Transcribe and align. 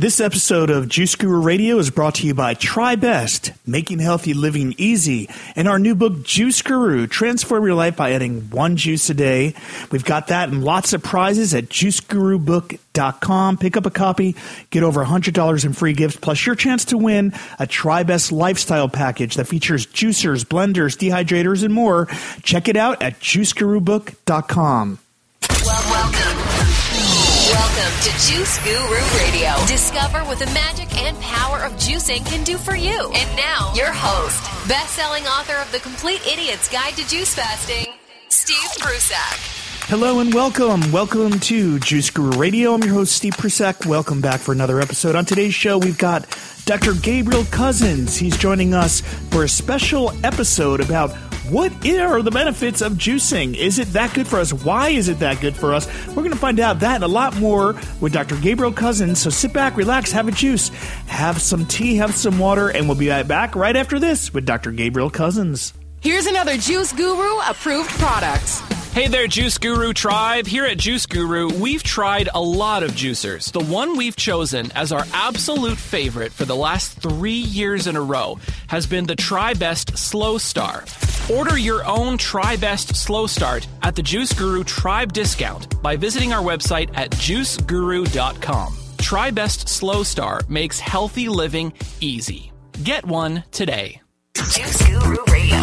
This 0.00 0.18
episode 0.18 0.70
of 0.70 0.88
Juice 0.88 1.14
Guru 1.14 1.42
Radio 1.42 1.76
is 1.76 1.90
brought 1.90 2.14
to 2.14 2.26
you 2.26 2.32
by 2.32 2.54
TriBest, 2.54 3.54
making 3.66 3.98
healthy 3.98 4.32
living 4.32 4.74
easy, 4.78 5.28
and 5.54 5.68
our 5.68 5.78
new 5.78 5.94
book, 5.94 6.22
Juice 6.22 6.62
Guru, 6.62 7.06
transform 7.06 7.66
your 7.66 7.74
life 7.74 7.96
by 7.96 8.12
adding 8.12 8.48
one 8.48 8.76
juice 8.76 9.10
a 9.10 9.14
day. 9.14 9.54
We've 9.90 10.02
got 10.02 10.28
that 10.28 10.48
and 10.48 10.64
lots 10.64 10.94
of 10.94 11.02
prizes 11.02 11.52
at 11.52 11.64
juicegurubook.com. 11.64 13.58
Pick 13.58 13.76
up 13.76 13.84
a 13.84 13.90
copy, 13.90 14.36
get 14.70 14.84
over 14.84 15.04
$100 15.04 15.64
in 15.66 15.74
free 15.74 15.92
gifts, 15.92 16.16
plus 16.16 16.46
your 16.46 16.54
chance 16.54 16.86
to 16.86 16.96
win 16.96 17.34
a 17.58 17.66
TriBest 17.66 18.32
lifestyle 18.32 18.88
package 18.88 19.34
that 19.34 19.48
features 19.48 19.86
juicers, 19.86 20.46
blenders, 20.46 20.96
dehydrators, 20.96 21.62
and 21.62 21.74
more. 21.74 22.06
Check 22.42 22.68
it 22.68 22.76
out 22.78 23.02
at 23.02 23.20
juicegurubook.com. 23.20 24.98
Well. 25.62 25.89
Welcome 27.50 28.00
to 28.02 28.10
Juice 28.30 28.62
Guru 28.62 29.00
Radio. 29.18 29.50
Discover 29.66 30.18
what 30.20 30.38
the 30.38 30.46
magic 30.46 30.96
and 31.02 31.18
power 31.18 31.58
of 31.64 31.72
juicing 31.72 32.24
can 32.24 32.44
do 32.44 32.56
for 32.56 32.76
you. 32.76 33.10
And 33.12 33.36
now, 33.36 33.72
your 33.74 33.90
host, 33.90 34.40
best-selling 34.68 35.24
author 35.24 35.56
of 35.56 35.72
The 35.72 35.80
Complete 35.80 36.24
Idiot's 36.24 36.68
Guide 36.68 36.94
to 36.94 37.08
Juice 37.08 37.34
Fasting, 37.34 37.92
Steve 38.28 38.70
Prussack. 38.78 39.36
Hello 39.88 40.20
and 40.20 40.32
welcome. 40.32 40.92
Welcome 40.92 41.40
to 41.40 41.80
Juice 41.80 42.08
Guru 42.10 42.38
Radio. 42.38 42.72
I'm 42.72 42.84
your 42.84 42.94
host, 42.94 43.16
Steve 43.16 43.34
Prussack. 43.36 43.84
Welcome 43.84 44.20
back 44.20 44.38
for 44.38 44.52
another 44.52 44.80
episode. 44.80 45.16
On 45.16 45.24
today's 45.24 45.52
show, 45.52 45.76
we've 45.76 45.98
got 45.98 46.28
Dr. 46.66 46.94
Gabriel 46.94 47.42
Cousens. 47.42 48.16
He's 48.16 48.36
joining 48.36 48.74
us 48.74 49.00
for 49.30 49.42
a 49.42 49.48
special 49.48 50.12
episode 50.24 50.78
about 50.78 51.10
what 51.50 51.72
are 51.84 52.22
the 52.22 52.30
benefits 52.30 52.80
of 52.80 52.92
juicing? 52.92 53.56
Is 53.56 53.78
it 53.80 53.88
that 53.88 54.14
good 54.14 54.28
for 54.28 54.38
us? 54.38 54.52
Why 54.52 54.90
is 54.90 55.08
it 55.08 55.18
that 55.18 55.40
good 55.40 55.56
for 55.56 55.74
us? 55.74 55.88
We're 56.08 56.22
going 56.22 56.30
to 56.30 56.36
find 56.36 56.60
out 56.60 56.80
that 56.80 56.96
and 56.96 57.04
a 57.04 57.08
lot 57.08 57.36
more 57.38 57.74
with 58.00 58.12
Dr. 58.12 58.36
Gabriel 58.36 58.72
Cousens. 58.72 59.16
So 59.16 59.30
sit 59.30 59.52
back, 59.52 59.76
relax, 59.76 60.12
have 60.12 60.28
a 60.28 60.32
juice, 60.32 60.68
have 61.06 61.40
some 61.40 61.66
tea, 61.66 61.96
have 61.96 62.14
some 62.14 62.38
water, 62.38 62.68
and 62.68 62.86
we'll 62.86 62.96
be 62.96 63.08
right 63.08 63.26
back 63.26 63.56
right 63.56 63.74
after 63.74 63.98
this 63.98 64.32
with 64.32 64.46
Dr. 64.46 64.70
Gabriel 64.70 65.10
Cousens. 65.10 65.72
Here's 66.00 66.26
another 66.26 66.56
Juice 66.56 66.92
Guru 66.92 67.40
approved 67.40 67.90
product. 67.90 68.48
Hey 68.92 69.06
there, 69.06 69.26
Juice 69.26 69.58
Guru 69.58 69.92
tribe. 69.92 70.46
Here 70.46 70.64
at 70.64 70.78
Juice 70.78 71.06
Guru, 71.06 71.52
we've 71.60 71.82
tried 71.82 72.28
a 72.34 72.40
lot 72.40 72.82
of 72.82 72.92
juicers. 72.92 73.52
The 73.52 73.60
one 73.60 73.96
we've 73.96 74.16
chosen 74.16 74.72
as 74.72 74.92
our 74.92 75.04
absolute 75.12 75.78
favorite 75.78 76.32
for 76.32 76.44
the 76.44 76.56
last 76.56 77.00
three 77.00 77.32
years 77.32 77.86
in 77.86 77.96
a 77.96 78.02
row 78.02 78.38
has 78.66 78.86
been 78.86 79.06
the 79.06 79.16
TriBest 79.16 79.96
Slow 79.96 80.38
Star. 80.38 80.84
Order 81.30 81.56
your 81.56 81.86
own 81.86 82.18
TriBest 82.18 82.96
Slow 82.96 83.28
Star 83.28 83.60
at 83.82 83.94
the 83.94 84.02
Juice 84.02 84.32
Guru 84.32 84.64
Tribe 84.64 85.12
discount 85.12 85.80
by 85.80 85.94
visiting 85.94 86.32
our 86.32 86.42
website 86.42 86.90
at 86.96 87.10
juiceguru.com. 87.12 88.72
TriBest 88.96 89.68
Slow 89.68 90.02
Star 90.02 90.40
makes 90.48 90.80
healthy 90.80 91.28
living 91.28 91.72
easy. 92.00 92.50
Get 92.82 93.06
one 93.06 93.44
today. 93.52 94.00
Juice 94.34 94.84
Guru 94.88 95.18
Radio. 95.28 95.62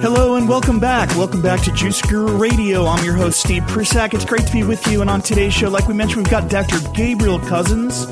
Hello 0.00 0.34
and 0.34 0.48
welcome 0.48 0.80
back. 0.80 1.08
Welcome 1.10 1.40
back 1.40 1.60
to 1.62 1.72
Juice 1.72 2.02
Guru 2.02 2.36
Radio. 2.36 2.86
I'm 2.86 3.04
your 3.04 3.14
host, 3.14 3.38
Steve 3.38 3.62
Prussack. 3.68 4.14
It's 4.14 4.24
great 4.24 4.46
to 4.46 4.52
be 4.52 4.64
with 4.64 4.84
you. 4.88 5.00
And 5.00 5.08
on 5.10 5.22
today's 5.22 5.54
show, 5.54 5.68
like 5.68 5.86
we 5.86 5.94
mentioned, 5.94 6.24
we've 6.24 6.30
got 6.30 6.50
Dr. 6.50 6.78
Gabriel 6.92 7.38
Cousens. 7.38 8.06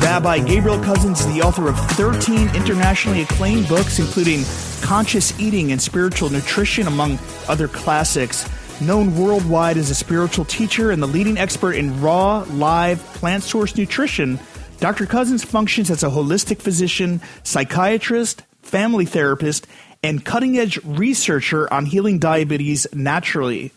Rabbi 0.00 0.38
Gabriel 0.40 0.78
Cousens, 0.78 1.20
is 1.20 1.26
the 1.26 1.42
author 1.42 1.68
of 1.68 1.78
13 1.90 2.56
internationally 2.56 3.20
acclaimed 3.20 3.68
books, 3.68 3.98
including 3.98 4.44
Conscious 4.80 5.38
Eating 5.38 5.72
and 5.72 5.80
Spiritual 5.80 6.30
Nutrition, 6.30 6.86
among 6.86 7.18
other 7.48 7.68
classics. 7.68 8.48
Known 8.80 9.14
worldwide 9.14 9.76
as 9.76 9.90
a 9.90 9.94
spiritual 9.94 10.46
teacher 10.46 10.90
and 10.90 11.02
the 11.02 11.06
leading 11.06 11.36
expert 11.36 11.74
in 11.74 12.00
raw, 12.00 12.46
live, 12.50 12.98
plant 13.14 13.42
source 13.42 13.76
nutrition, 13.76 14.40
Dr. 14.78 15.04
Cousens 15.04 15.44
functions 15.44 15.90
as 15.90 16.02
a 16.02 16.08
holistic 16.08 16.62
physician, 16.62 17.20
psychiatrist, 17.42 18.42
family 18.62 19.04
therapist, 19.04 19.66
and 20.02 20.24
cutting 20.24 20.58
edge 20.58 20.82
researcher 20.82 21.70
on 21.70 21.84
healing 21.84 22.18
diabetes 22.18 22.86
naturally. 22.94 23.70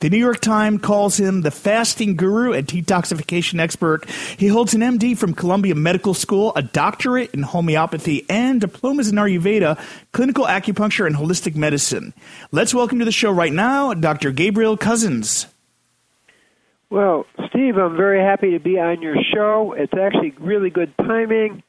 The 0.00 0.10
New 0.10 0.18
York 0.18 0.40
Times 0.40 0.80
calls 0.80 1.18
him 1.18 1.40
the 1.40 1.50
fasting 1.50 2.14
guru 2.14 2.52
and 2.52 2.64
detoxification 2.64 3.58
expert. 3.58 4.08
He 4.38 4.46
holds 4.46 4.72
an 4.72 4.80
MD 4.80 5.18
from 5.18 5.34
Columbia 5.34 5.74
Medical 5.74 6.14
School, 6.14 6.52
a 6.54 6.62
doctorate 6.62 7.34
in 7.34 7.42
homeopathy, 7.42 8.24
and 8.30 8.60
diplomas 8.60 9.08
in 9.08 9.16
Ayurveda, 9.16 9.76
clinical 10.12 10.44
acupuncture, 10.44 11.04
and 11.04 11.16
holistic 11.16 11.56
medicine. 11.56 12.14
Let's 12.52 12.72
welcome 12.72 13.00
to 13.00 13.04
the 13.04 13.10
show 13.10 13.32
right 13.32 13.52
now 13.52 13.92
Dr. 13.92 14.30
Gabriel 14.30 14.76
Cousens. 14.76 15.46
Well, 16.90 17.26
Steve, 17.48 17.76
I'm 17.76 17.96
very 17.96 18.22
happy 18.22 18.52
to 18.52 18.60
be 18.60 18.78
on 18.78 19.02
your 19.02 19.16
show. 19.34 19.74
It's 19.76 19.94
actually 20.00 20.32
really 20.38 20.70
good 20.70 20.96
timing 20.98 21.64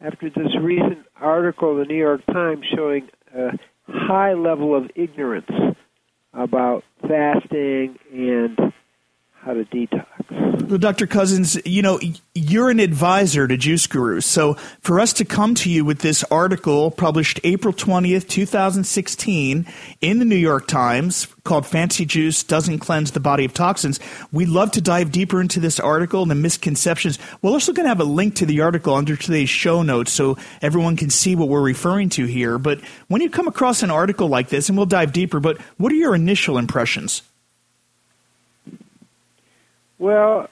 after 0.00 0.30
this 0.30 0.48
recent 0.60 1.06
article 1.20 1.72
in 1.72 1.78
the 1.78 1.84
New 1.84 1.96
York 1.96 2.26
Times 2.26 2.66
showing 2.74 3.08
a 3.32 3.52
high 3.86 4.32
level 4.32 4.74
of 4.74 4.90
ignorance 4.96 5.46
about 6.34 6.84
fasting 7.02 7.98
and 8.12 8.71
how 9.44 9.54
to 9.54 9.64
detox. 9.64 10.06
Well, 10.68 10.78
Dr. 10.78 11.06
Cousens, 11.06 11.60
you 11.66 11.82
know, 11.82 12.00
you're 12.34 12.70
an 12.70 12.78
advisor 12.78 13.48
to 13.48 13.56
Juice 13.56 13.86
Guru. 13.86 14.20
So 14.20 14.54
for 14.80 15.00
us 15.00 15.12
to 15.14 15.24
come 15.24 15.54
to 15.56 15.70
you 15.70 15.84
with 15.84 15.98
this 15.98 16.22
article 16.30 16.90
published 16.90 17.40
April 17.42 17.74
20th, 17.74 18.28
2016 18.28 19.66
in 20.00 20.18
the 20.18 20.24
New 20.24 20.36
York 20.36 20.68
Times 20.68 21.26
called 21.44 21.66
Fancy 21.66 22.06
Juice 22.06 22.44
Doesn't 22.44 22.78
Cleanse 22.78 23.10
the 23.10 23.20
Body 23.20 23.44
of 23.44 23.52
Toxins, 23.52 23.98
we'd 24.30 24.48
love 24.48 24.70
to 24.72 24.80
dive 24.80 25.10
deeper 25.10 25.40
into 25.40 25.58
this 25.58 25.80
article 25.80 26.22
and 26.22 26.30
the 26.30 26.36
misconceptions. 26.36 27.18
We're 27.42 27.50
also 27.50 27.72
going 27.72 27.84
to 27.84 27.90
have 27.90 28.00
a 28.00 28.04
link 28.04 28.36
to 28.36 28.46
the 28.46 28.60
article 28.60 28.94
under 28.94 29.16
today's 29.16 29.50
show 29.50 29.82
notes 29.82 30.12
so 30.12 30.38
everyone 30.62 30.96
can 30.96 31.10
see 31.10 31.34
what 31.34 31.48
we're 31.48 31.60
referring 31.60 32.08
to 32.10 32.26
here. 32.26 32.58
But 32.58 32.80
when 33.08 33.20
you 33.20 33.28
come 33.28 33.48
across 33.48 33.82
an 33.82 33.90
article 33.90 34.28
like 34.28 34.48
this, 34.50 34.68
and 34.68 34.78
we'll 34.78 34.86
dive 34.86 35.12
deeper, 35.12 35.40
but 35.40 35.60
what 35.78 35.90
are 35.90 35.96
your 35.96 36.14
initial 36.14 36.58
impressions? 36.58 37.22
Well, 40.02 40.48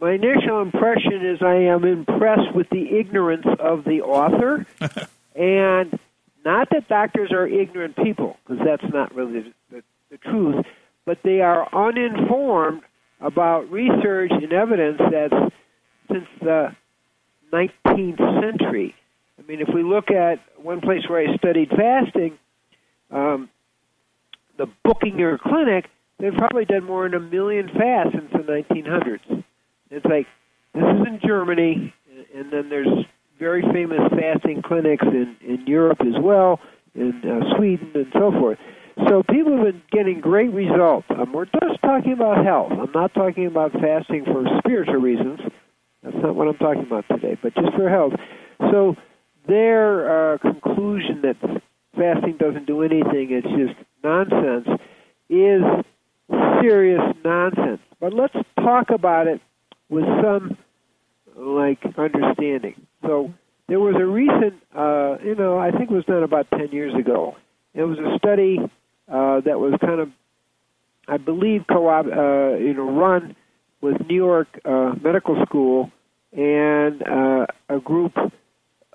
my 0.00 0.12
initial 0.12 0.62
impression 0.62 1.26
is 1.26 1.42
I 1.42 1.54
am 1.54 1.84
impressed 1.84 2.54
with 2.54 2.68
the 2.70 3.00
ignorance 3.00 3.44
of 3.58 3.82
the 3.82 4.02
author, 4.02 4.64
and 5.34 5.98
not 6.44 6.70
that 6.70 6.86
doctors 6.86 7.32
are 7.32 7.44
ignorant 7.44 7.96
people, 7.96 8.36
because 8.46 8.64
that's 8.64 8.94
not 8.94 9.12
really 9.12 9.52
the, 9.72 9.82
the, 10.08 10.18
truth, 10.18 10.64
but 11.04 11.18
they 11.24 11.40
are 11.40 11.68
uninformed 11.74 12.82
about 13.20 13.68
research 13.72 14.30
and 14.30 14.52
evidence 14.52 15.00
that's 15.10 15.52
since 16.08 16.28
the 16.40 16.68
19th 17.52 18.40
century. 18.40 18.94
I 19.36 19.42
mean, 19.48 19.60
if 19.60 19.74
we 19.74 19.82
look 19.82 20.12
at 20.12 20.38
one 20.62 20.80
place 20.80 21.02
where 21.08 21.28
I 21.28 21.36
studied 21.38 21.70
fasting, 21.70 22.38
um, 23.10 23.50
the 24.58 24.68
Buchinger 24.86 25.40
Clinic, 25.40 25.86
they've 26.18 26.34
probably 26.34 26.64
done 26.64 26.84
more 26.84 27.08
than 27.08 27.14
a 27.14 27.20
million 27.20 27.68
fasts 27.68 28.14
since 28.14 28.30
the 28.32 28.38
1900s. 28.38 29.44
It's 29.90 30.06
like 30.06 30.26
this 30.74 30.82
is 30.82 31.06
in 31.06 31.20
Germany, 31.24 31.92
and 32.34 32.52
then 32.52 32.68
there's 32.68 32.88
very 33.38 33.62
famous 33.72 34.00
fasting 34.10 34.62
clinics 34.62 35.04
in 35.04 35.36
in 35.46 35.66
Europe 35.66 36.00
as 36.00 36.20
well, 36.20 36.60
in 36.94 37.12
uh, 37.24 37.56
Sweden 37.56 37.90
and 37.94 38.06
so 38.12 38.30
forth. 38.30 38.58
So 39.08 39.22
people 39.22 39.56
have 39.56 39.64
been 39.64 39.82
getting 39.90 40.20
great 40.20 40.52
results. 40.52 41.06
Um, 41.10 41.32
we're 41.32 41.46
just 41.46 41.80
talking 41.82 42.12
about 42.12 42.44
health. 42.44 42.72
I'm 42.72 42.92
not 42.92 43.14
talking 43.14 43.46
about 43.46 43.72
fasting 43.72 44.24
for 44.24 44.44
spiritual 44.58 44.96
reasons. 44.96 45.40
That's 46.02 46.16
not 46.16 46.34
what 46.34 46.48
I'm 46.48 46.56
talking 46.56 46.82
about 46.82 47.06
today, 47.08 47.38
but 47.42 47.54
just 47.54 47.74
for 47.74 47.88
health. 47.88 48.12
So 48.70 48.96
their 49.46 50.34
uh, 50.34 50.38
conclusion 50.38 51.22
that 51.22 51.36
fasting 51.96 52.36
doesn't 52.38 52.66
do 52.66 52.82
anything, 52.82 53.30
it's 53.30 53.46
just 53.46 53.78
nonsense, 54.04 54.68
is 55.30 55.62
serious 56.62 57.02
nonsense. 57.24 57.80
But 58.00 58.14
let's 58.14 58.34
talk 58.56 58.90
about 58.90 59.26
it 59.26 59.40
with 59.88 60.04
some 60.22 60.56
like 61.36 61.78
understanding. 61.98 62.86
So 63.02 63.32
there 63.68 63.80
was 63.80 63.96
a 63.96 64.06
recent, 64.06 64.54
uh, 64.74 65.16
you 65.24 65.34
know, 65.34 65.58
I 65.58 65.70
think 65.70 65.90
it 65.90 65.94
was 65.94 66.04
done 66.04 66.22
about 66.22 66.50
ten 66.50 66.68
years 66.70 66.94
ago. 66.94 67.36
It 67.74 67.84
was 67.84 67.98
a 67.98 68.16
study 68.18 68.58
uh, 69.08 69.40
that 69.40 69.58
was 69.58 69.74
kind 69.80 70.00
of, 70.00 70.08
I 71.08 71.16
believe, 71.16 71.64
co-op, 71.68 72.06
uh, 72.06 72.56
you 72.58 72.74
know, 72.74 72.90
run 72.90 73.34
with 73.80 73.96
New 74.08 74.14
York 74.14 74.60
uh, 74.64 74.94
Medical 75.02 75.42
School 75.46 75.90
and 76.32 77.02
uh, 77.02 77.46
a 77.68 77.80
group 77.80 78.16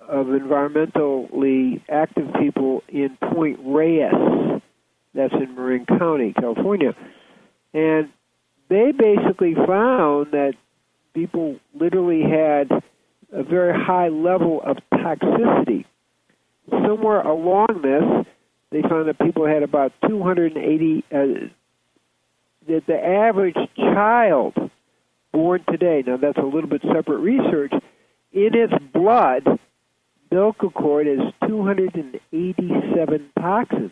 of 0.07 0.27
environmentally 0.27 1.81
active 1.89 2.27
people 2.39 2.83
in 2.87 3.17
Point 3.33 3.59
Reyes, 3.63 4.61
that's 5.13 5.33
in 5.33 5.55
Marin 5.55 5.85
County, 5.85 6.33
California. 6.33 6.95
And 7.77 8.09
they 8.69 8.91
basically 8.91 9.53
found 9.53 10.31
that 10.31 10.53
people 11.13 11.57
literally 11.79 12.23
had 12.23 12.71
a 13.31 13.43
very 13.43 13.71
high 13.79 14.07
level 14.07 14.61
of 14.63 14.77
toxicity. 14.91 15.85
Somewhere 16.71 17.21
along 17.21 17.81
this, 17.83 18.25
they 18.71 18.81
found 18.81 19.07
that 19.07 19.19
people 19.19 19.45
had 19.45 19.61
about 19.61 19.93
280, 20.07 21.03
uh, 21.11 21.17
that 22.67 22.87
the 22.87 22.97
average 22.97 23.55
child 23.77 24.55
born 25.31 25.63
today, 25.69 26.03
now 26.05 26.17
that's 26.17 26.39
a 26.39 26.41
little 26.41 26.69
bit 26.69 26.81
separate 26.81 27.19
research, 27.19 27.73
in 28.33 28.55
its 28.55 28.73
blood, 28.91 29.59
milk 30.31 30.63
accord 30.63 31.05
is 31.07 31.19
287 31.47 33.29
toxins. 33.39 33.91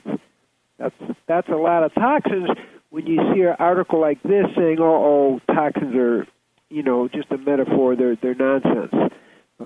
That's 0.79 0.95
that's 1.27 1.49
a 1.49 1.55
lot 1.55 1.83
of 1.83 1.93
toxins. 1.93 2.49
When 2.95 3.07
you 3.07 3.19
see 3.33 3.41
an 3.41 3.57
article 3.59 3.99
like 3.99 4.23
this 4.23 4.45
saying, 4.55 4.77
"Oh, 4.79 5.41
oh 5.49 5.53
toxins 5.53 5.93
are," 5.97 6.25
you 6.69 6.81
know, 6.81 7.09
just 7.09 7.29
a 7.29 7.37
metaphor. 7.37 7.97
They're 7.97 8.15
they're 8.15 8.35
nonsense. 8.35 9.11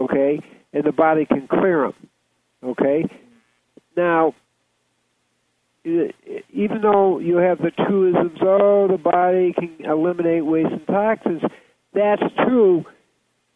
Okay, 0.01 0.41
and 0.73 0.83
the 0.83 0.91
body 0.91 1.27
can 1.27 1.47
clear 1.47 1.83
them. 1.83 1.93
Okay, 2.63 3.05
now 3.95 4.33
even 5.85 6.81
though 6.81 7.19
you 7.19 7.37
have 7.37 7.59
the 7.59 7.69
truisms, 7.69 8.39
oh, 8.41 8.87
the 8.87 8.97
body 8.97 9.53
can 9.53 9.75
eliminate 9.85 10.43
waste 10.43 10.71
and 10.71 10.87
toxins, 10.87 11.43
that's 11.93 12.23
true 12.47 12.83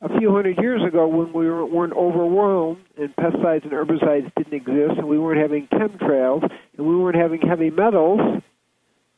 a 0.01 0.19
few 0.19 0.31
hundred 0.31 0.59
years 0.59 0.83
ago 0.87 1.07
when 1.07 1.33
we 1.33 1.49
weren't 1.49 1.93
overwhelmed 1.93 2.77
and 2.99 3.15
pesticides 3.15 3.63
and 3.63 3.71
herbicides 3.71 4.31
didn't 4.35 4.53
exist 4.53 4.99
and 4.99 5.07
we 5.07 5.17
weren't 5.17 5.41
having 5.41 5.67
chemtrails 5.73 6.47
and 6.77 6.85
we 6.85 6.95
weren't 6.95 7.17
having 7.17 7.41
heavy 7.41 7.71
metals 7.71 8.43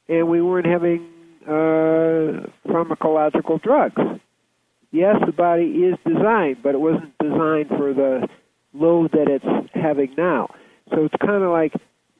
and 0.07 0.27
we 0.27 0.41
weren't 0.41 0.67
having 0.67 1.07
uh, 1.47 2.47
pharmacological 2.67 3.61
drugs. 3.61 4.01
Yes, 4.91 5.17
the 5.25 5.31
body 5.31 5.65
is 5.65 5.95
designed, 6.05 6.57
but 6.63 6.75
it 6.75 6.79
wasn't 6.79 7.17
designed 7.19 7.69
for 7.69 7.93
the 7.93 8.27
load 8.73 9.11
that 9.11 9.27
it's 9.27 9.69
having 9.73 10.13
now. 10.17 10.49
So 10.89 11.05
it's 11.05 11.15
kind 11.19 11.43
of 11.43 11.51
like 11.51 11.73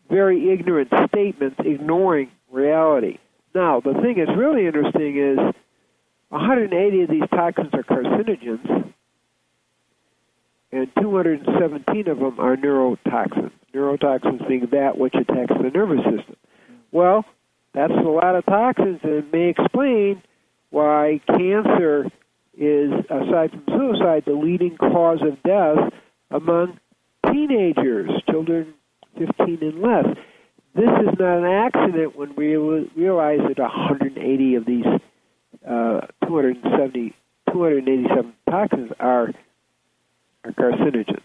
very 0.10 0.52
ignorant 0.52 0.92
statements 1.08 1.58
ignoring 1.60 2.32
reality. 2.52 3.18
Now, 3.54 3.80
the 3.80 3.94
thing 3.94 4.16
that's 4.18 4.38
really 4.38 4.66
interesting 4.66 5.18
is 5.18 5.38
180 6.30 7.04
of 7.04 7.10
these 7.10 7.30
toxins 7.30 7.70
are 7.74 7.84
carcinogens, 7.84 8.92
and 10.72 10.88
217 11.00 12.08
of 12.10 12.20
them 12.20 12.40
are 12.40 12.58
neurotoxins. 12.58 13.52
Neurotoxins 13.74 14.48
being 14.48 14.68
that 14.72 14.98
which 14.98 15.16
attacks 15.16 15.54
the 15.62 15.70
nervous 15.70 16.04
system. 16.04 16.36
Well, 16.92 17.26
that's 17.76 17.94
a 17.94 18.10
lot 18.10 18.36
of 18.36 18.46
toxins, 18.46 19.00
and 19.04 19.32
may 19.32 19.50
explain 19.50 20.22
why 20.70 21.20
cancer 21.28 22.06
is, 22.58 22.92
aside 23.10 23.52
from 23.52 23.64
suicide, 23.68 24.24
the 24.26 24.34
leading 24.34 24.78
cause 24.78 25.20
of 25.22 25.42
death 25.44 25.92
among 26.32 26.80
teenagers, 27.32 28.10
children 28.30 28.74
15 29.18 29.60
and 29.62 29.82
less. 29.82 30.06
This 30.74 30.90
is 30.90 31.20
not 31.20 31.40
an 31.40 31.46
accident 31.46 32.18
when 32.18 32.36
we 32.36 32.56
realize 32.56 33.40
that 33.48 33.60
180 33.60 34.56
of 34.56 34.66
these 34.66 34.86
uh, 35.66 36.02
270, 36.28 37.14
287 37.52 38.34
toxins 38.50 38.92
are, 39.00 39.32
are 40.44 40.52
carcinogens. 40.52 41.22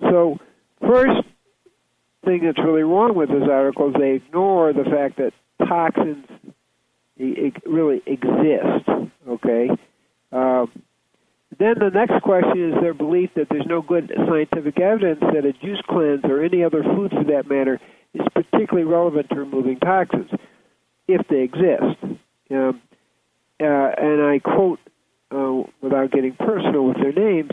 So, 0.00 0.38
first 0.80 1.26
thing 2.24 2.44
that's 2.44 2.58
really 2.58 2.82
wrong 2.82 3.14
with 3.14 3.28
this 3.28 3.48
article 3.50 3.88
is 3.88 3.94
they 3.98 4.12
ignore 4.12 4.72
the 4.72 4.84
fact 4.84 5.18
that 5.18 5.32
toxins 5.66 6.26
really 7.66 8.02
exist. 8.06 8.88
Okay. 9.28 9.70
Um, 10.32 10.70
then 11.58 11.74
the 11.78 11.90
next 11.92 12.22
question 12.22 12.72
is 12.72 12.80
their 12.80 12.94
belief 12.94 13.30
that 13.34 13.48
there's 13.50 13.66
no 13.66 13.82
good 13.82 14.12
scientific 14.28 14.78
evidence 14.80 15.20
that 15.20 15.44
a 15.44 15.52
juice 15.52 15.82
cleanse 15.88 16.24
or 16.24 16.42
any 16.42 16.64
other 16.64 16.82
food 16.82 17.10
for 17.10 17.24
that 17.24 17.48
matter 17.48 17.80
is 18.14 18.26
particularly 18.34 18.84
relevant 18.84 19.28
to 19.30 19.36
removing 19.36 19.78
toxins, 19.78 20.30
if 21.06 21.26
they 21.28 21.40
exist. 21.40 22.18
Um, 22.50 22.80
uh, 23.60 23.90
and 23.98 24.22
I 24.22 24.38
quote, 24.38 24.80
uh, 25.30 25.62
without 25.82 26.10
getting 26.12 26.34
personal 26.34 26.86
with 26.86 26.96
their 26.96 27.12
names, 27.12 27.50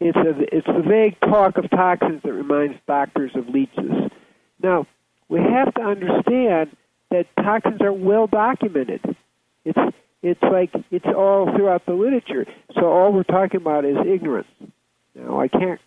it's, 0.00 0.16
a, 0.16 0.56
it's 0.56 0.66
the 0.66 0.82
vague 0.86 1.20
talk 1.20 1.58
of 1.58 1.68
toxins 1.70 2.22
that 2.22 2.32
reminds 2.32 2.76
doctors 2.86 3.32
of 3.34 3.48
leeches. 3.48 4.10
Now, 4.62 4.86
we 5.28 5.40
have 5.40 5.72
to 5.74 5.82
understand 5.82 6.76
that 7.10 7.26
toxins 7.36 7.80
are 7.82 7.92
well 7.92 8.26
documented. 8.26 9.00
It's 9.64 9.78
it's 10.22 10.42
like 10.42 10.70
it's 10.90 11.06
all 11.06 11.46
throughout 11.56 11.86
the 11.86 11.94
literature. 11.94 12.46
So 12.74 12.86
all 12.86 13.12
we're 13.12 13.22
talking 13.22 13.60
about 13.60 13.84
is 13.84 13.96
ignorance. 14.06 14.48
Now 15.14 15.40
I 15.40 15.48
can't 15.48 15.80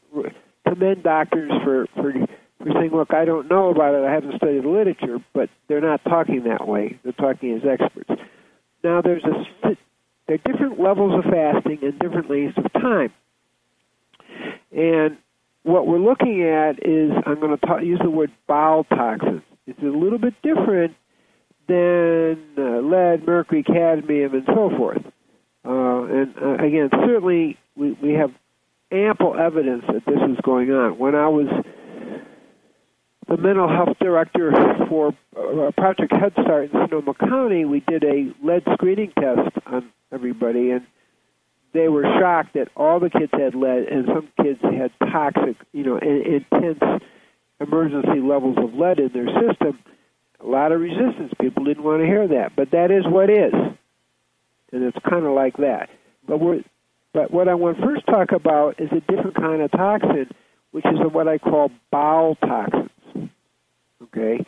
commend 0.68 1.04
doctors 1.04 1.52
for 1.64 1.88
for 1.96 2.14
for 2.60 2.72
saying, 2.74 2.92
"Look, 2.92 3.14
I 3.14 3.26
don't 3.26 3.50
know 3.50 3.70
about 3.70 3.96
it. 3.96 4.06
I 4.06 4.12
haven't 4.12 4.38
studied 4.38 4.64
the 4.64 4.70
literature," 4.70 5.20
but 5.34 5.50
they're 5.68 5.82
not 5.82 6.04
talking 6.04 6.44
that 6.46 6.68
way. 6.68 7.00
They're 7.04 7.14
talking 7.14 7.52
as 7.58 7.62
experts. 7.66 8.22
Now 8.84 9.02
there's 9.02 9.24
a 9.24 9.78
there 10.28 10.36
are 10.36 10.52
different 10.52 10.80
levels 10.80 11.14
of 11.14 11.32
fasting 11.32 11.80
and 11.82 12.00
different 12.00 12.30
lengths 12.30 12.58
of 12.58 12.72
time, 12.74 13.12
and 14.72 15.18
what 15.64 15.88
we're 15.88 16.00
looking 16.00 16.44
at 16.44 16.86
is 16.86 17.12
I'm 17.26 17.40
going 17.40 17.58
to 17.58 17.86
use 17.86 18.00
the 18.04 18.10
word 18.10 18.32
bile 18.48 18.84
toxins. 18.86 19.42
It's 19.66 19.80
a 19.82 19.86
little 19.86 20.20
bit 20.20 20.34
different 20.42 20.96
than 21.68 22.38
uh, 22.58 22.82
lead, 22.82 23.26
mercury, 23.26 23.64
cadmium, 23.64 24.34
and 24.34 24.44
so 24.46 24.70
forth. 24.78 25.02
Uh, 25.66 26.04
and 26.04 26.34
uh, 26.42 26.56
again, 26.56 26.90
certainly 26.92 27.58
we, 27.76 27.94
we 28.04 28.14
have 28.14 28.32
ample 28.92 29.38
evidence 29.38 29.84
that 29.88 30.06
this 30.06 30.20
is 30.30 30.38
going 30.44 30.70
on. 30.72 30.98
When 31.00 31.16
I 31.16 31.28
was 31.28 31.48
the 33.30 33.38
mental 33.38 33.70
health 33.70 33.98
director 34.00 34.52
for 34.90 35.14
uh, 35.38 35.72
Project 35.78 36.12
Head 36.12 36.34
Start 36.34 36.66
in 36.66 36.72
Sonoma 36.72 37.14
County, 37.14 37.64
we 37.64 37.80
did 37.80 38.04
a 38.04 38.34
lead 38.44 38.64
screening 38.74 39.14
test 39.18 39.56
on 39.66 39.90
everybody, 40.12 40.72
and 40.72 40.86
they 41.74 41.88
were 41.90 42.04
shocked 42.04 42.54
that 42.54 42.70
all 42.76 43.00
the 43.00 43.10
kids 43.10 43.32
had 43.34 43.56
lead, 43.56 43.88
and 43.88 44.06
some 44.08 44.30
kids 44.42 44.60
had 44.62 44.92
toxic, 45.12 45.58
you 45.72 45.84
know, 45.84 45.98
intense 45.98 47.02
emergency 47.60 48.20
levels 48.20 48.58
of 48.58 48.74
lead 48.74 49.00
in 49.00 49.12
their 49.14 49.28
system 49.28 49.80
a 50.44 50.48
lot 50.48 50.72
of 50.72 50.82
resistance. 50.82 51.32
People 51.40 51.64
didn't 51.64 51.84
want 51.84 52.02
to 52.02 52.06
hear 52.06 52.28
that, 52.28 52.56
but 52.56 52.72
that 52.72 52.92
is 52.92 53.06
what 53.08 53.30
is, 53.30 53.54
and 53.54 54.84
it's 54.84 54.98
kind 55.10 55.26
of 55.26 55.34
like 55.34 55.58
that. 55.58 55.90
But 56.28 56.40
we're, 56.40 56.64
but 57.14 57.32
what 57.32 57.48
I 57.48 57.54
want 57.54 57.78
to 57.78 57.86
first 57.86 58.06
talk 58.06 58.32
about 58.32 58.80
is 58.80 58.90
a 58.92 59.00
different 59.00 59.36
kind 59.36 59.62
of 59.62 59.72
toxin, 59.72 60.30
which 60.72 60.86
is 60.86 61.00
what 61.12 61.28
I 61.28 61.38
call 61.38 61.72
bowel 61.92 62.36
toxins. 62.36 62.90
Okay, 64.02 64.46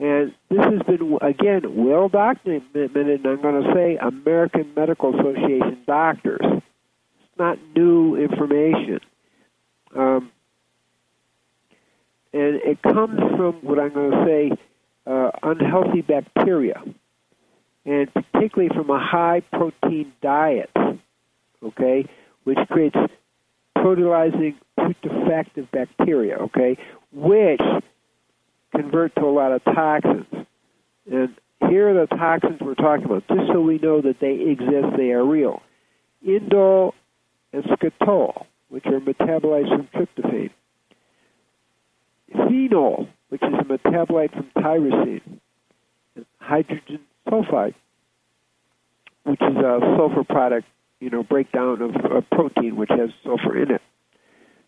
and 0.00 0.32
this 0.48 0.58
has 0.58 0.82
been 0.86 1.18
again 1.20 1.84
well 1.84 2.08
documented. 2.08 2.96
And 2.96 3.26
I'm 3.26 3.42
going 3.42 3.62
to 3.62 3.72
say 3.74 3.98
American 3.98 4.72
Medical 4.74 5.14
Association 5.14 5.78
doctors. 5.86 6.40
It's 6.42 7.38
not 7.38 7.58
new 7.76 8.16
information. 8.16 9.00
Um, 9.94 10.32
and 12.32 12.60
it 12.64 12.80
comes 12.82 13.18
from 13.36 13.54
what 13.62 13.78
I'm 13.78 13.92
going 13.92 14.10
to 14.10 14.24
say 14.24 14.50
uh, 15.06 15.30
unhealthy 15.42 16.00
bacteria, 16.00 16.82
and 17.84 18.12
particularly 18.14 18.74
from 18.74 18.88
a 18.88 18.98
high 18.98 19.42
protein 19.52 20.12
diet, 20.22 20.70
okay, 21.62 22.06
which 22.44 22.58
creates 22.70 22.96
proteolizing 23.76 24.54
putrefactive 24.78 25.70
bacteria, 25.72 26.36
okay, 26.36 26.78
which 27.12 27.60
convert 28.74 29.14
to 29.16 29.22
a 29.22 29.32
lot 29.32 29.52
of 29.52 29.64
toxins. 29.64 30.26
And 31.10 31.34
here 31.68 31.90
are 31.90 32.06
the 32.06 32.16
toxins 32.16 32.60
we're 32.60 32.74
talking 32.74 33.04
about, 33.04 33.26
just 33.28 33.48
so 33.52 33.60
we 33.60 33.78
know 33.78 34.00
that 34.00 34.20
they 34.20 34.32
exist, 34.50 34.96
they 34.96 35.10
are 35.10 35.24
real. 35.24 35.62
Indole 36.26 36.92
and 37.52 37.64
skatole, 37.64 38.46
which 38.68 38.86
are 38.86 39.00
metabolites 39.00 39.68
from 39.68 39.88
tryptophan. 39.94 40.50
Phenol, 42.32 43.08
which 43.28 43.42
is 43.42 43.48
a 43.48 43.64
metabolite 43.64 44.32
from 44.32 44.50
tyrosine, 44.56 45.40
and 46.14 46.26
hydrogen 46.38 47.00
sulfide, 47.28 47.74
which 49.24 49.40
is 49.40 49.56
a 49.56 49.80
sulfur 49.96 50.24
product, 50.24 50.66
you 51.00 51.10
know, 51.10 51.22
breakdown 51.22 51.82
of 51.82 51.94
a 51.96 52.22
protein 52.22 52.76
which 52.76 52.90
has 52.90 53.10
sulfur 53.24 53.60
in 53.60 53.72
it. 53.72 53.82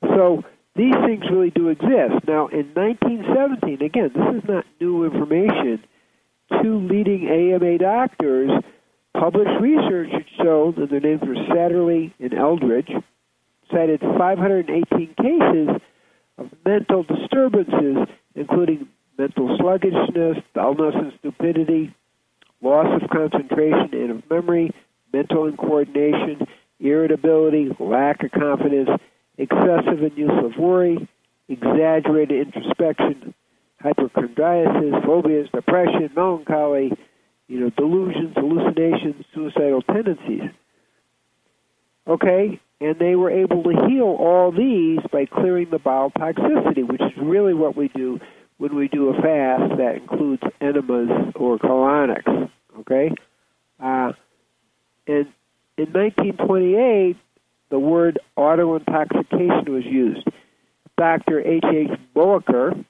So 0.02 0.42
these 0.74 0.94
things 1.04 1.24
really 1.30 1.50
do 1.50 1.68
exist. 1.68 2.26
Now, 2.26 2.48
in 2.48 2.72
1917, 2.74 3.82
again, 3.82 4.10
this 4.14 4.42
is 4.42 4.48
not 4.48 4.64
new 4.80 5.04
information. 5.04 5.84
Two 6.62 6.78
leading 6.78 7.28
AMA 7.28 7.78
doctors 7.78 8.50
published 9.14 9.60
research 9.60 10.10
that 10.12 10.24
showed, 10.42 10.78
and 10.78 10.88
their 10.88 11.00
names 11.00 11.20
were 11.22 11.34
Satterlee 11.34 12.12
and 12.18 12.34
Eldridge, 12.34 12.90
cited 13.70 14.00
518 14.00 15.14
cases 15.14 15.80
of 16.38 16.50
mental 16.64 17.02
disturbances 17.02 18.08
including 18.34 18.88
mental 19.18 19.56
sluggishness, 19.58 20.38
dullness 20.54 20.94
and 20.94 21.12
stupidity, 21.18 21.94
loss 22.60 23.02
of 23.02 23.08
concentration 23.10 23.90
and 23.92 24.10
of 24.10 24.30
memory, 24.30 24.72
mental 25.12 25.50
incoordination, 25.50 26.46
irritability, 26.80 27.68
lack 27.78 28.22
of 28.24 28.30
confidence, 28.30 28.88
excessive 29.42 30.02
and 30.02 30.16
use 30.16 30.44
of 30.44 30.56
worry, 30.58 31.08
exaggerated 31.48 32.46
introspection, 32.46 33.34
hypochondriasis, 33.82 35.04
phobias, 35.04 35.48
depression, 35.52 36.10
melancholy, 36.14 36.92
you 37.48 37.60
know, 37.60 37.70
delusions, 37.70 38.34
hallucinations, 38.36 39.24
suicidal 39.34 39.82
tendencies. 39.82 40.50
Okay, 42.06 42.60
and 42.80 42.98
they 42.98 43.14
were 43.14 43.30
able 43.30 43.62
to 43.62 43.86
heal 43.88 44.16
all 44.18 44.50
these 44.50 44.98
by 45.12 45.26
clearing 45.26 45.68
the 45.70 45.78
bowel 45.78 46.10
toxicity, 46.10 46.86
which 46.86 47.00
is 47.00 47.12
really 47.20 47.54
what 47.54 47.76
we 47.76 47.88
do 47.88 48.18
when 48.58 48.74
we 48.74 48.88
do 48.88 49.08
a 49.08 49.14
fast 49.14 49.76
that 49.76 49.96
includes 49.96 50.42
enemas 50.60 51.32
or 51.34 51.58
colonics. 51.58 52.50
Okay, 52.80 53.10
uh, 53.80 54.12
and 55.06 55.26
in 55.76 55.92
1928, 55.92 57.16
the 57.72 57.78
word 57.78 58.20
autointoxication 58.36 59.68
was 59.70 59.84
used. 59.86 60.28
Dr. 60.98 61.40
H. 61.40 61.64
H. 61.64 61.88
Boecker, 62.14 62.84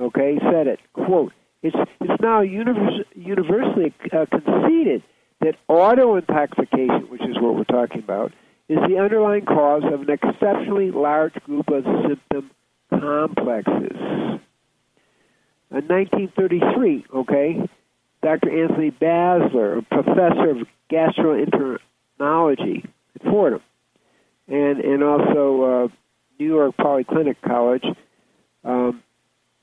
okay, 0.00 0.38
said 0.50 0.66
it. 0.66 0.80
Quote: 0.94 1.34
It's 1.62 1.76
it's 2.00 2.22
now 2.22 2.40
univers- 2.40 3.04
universally 3.14 3.92
uh, 4.10 4.24
conceded 4.30 5.02
that 5.42 5.56
autointoxication, 5.68 7.10
which 7.10 7.20
is 7.20 7.36
what 7.38 7.54
we're 7.54 7.64
talking 7.64 7.98
about, 7.98 8.32
is 8.70 8.78
the 8.88 8.96
underlying 8.96 9.44
cause 9.44 9.82
of 9.84 10.00
an 10.00 10.10
exceptionally 10.10 10.90
large 10.90 11.34
group 11.44 11.68
of 11.68 11.84
symptom 11.84 12.50
complexes. 12.88 14.40
In 15.70 15.86
1933, 15.86 17.04
okay, 17.14 17.68
Dr. 18.22 18.64
Anthony 18.64 18.92
Bassler, 18.92 19.78
a 19.78 19.82
professor 19.82 20.50
of 20.50 20.66
gastroenterology 20.90 22.88
at 23.14 23.22
Fordham, 23.22 23.60
and 24.50 24.80
and 24.80 25.02
also 25.02 25.62
uh, 25.62 25.88
New 26.38 26.46
York 26.46 26.76
Polyclinic 26.76 27.36
College, 27.46 27.84
um, 28.64 29.02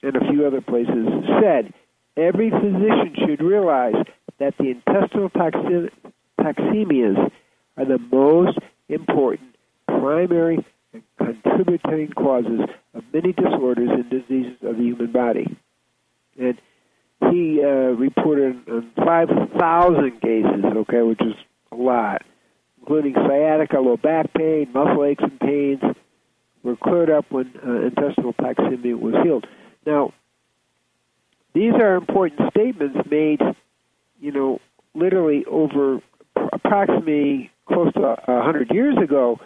and 0.02 0.16
a 0.16 0.32
few 0.32 0.48
other 0.48 0.62
places, 0.62 1.08
said 1.42 1.74
every 2.16 2.50
physician 2.50 3.16
should 3.26 3.42
realize 3.42 3.96
that 4.40 4.56
the 4.58 4.70
intestinal 4.72 5.30
toxi- 5.30 5.92
toxemias 6.40 7.32
are 7.78 7.86
the 7.86 8.00
most 8.12 8.58
important 8.90 9.56
primary 9.88 10.66
and 10.94 11.04
contributing 11.18 12.12
causes 12.16 12.62
of 12.94 13.04
many 13.14 13.34
disorders 13.34 13.90
and 13.92 14.10
diseases 14.10 14.58
of 14.64 14.78
the 14.78 14.84
human 14.84 15.12
body. 15.12 15.58
And 16.40 16.60
he 17.32 17.62
uh, 17.64 17.96
reported 17.98 18.62
on 18.70 18.92
5,000 18.96 20.22
cases, 20.22 20.64
okay, 20.66 21.02
which 21.02 21.22
is 21.22 21.34
a 21.72 21.76
lot, 21.76 22.22
including 22.88 23.14
sciatica, 23.16 23.80
low 23.80 23.98
back 23.98 24.34
pain, 24.34 24.70
muscle 24.74 25.04
aches 25.04 25.24
and 25.24 25.40
pains, 25.40 25.82
were 26.64 26.78
cleared 26.78 27.10
up 27.10 27.26
when 27.30 27.52
uh, 27.66 27.82
intestinal 27.82 28.34
toxemia 28.34 28.98
was 28.98 29.14
healed. 29.24 29.46
Now, 29.86 30.14
these 31.54 31.74
are 31.74 31.96
important 31.96 32.50
statements 32.50 32.98
made, 33.10 33.42
you 34.22 34.32
know, 34.32 34.60
literally 34.94 35.44
over 35.46 36.00
approximately 36.54 37.52
close 37.68 37.92
to 37.94 38.02
a 38.02 38.42
hundred 38.42 38.72
years 38.72 38.98
ago. 38.98 39.40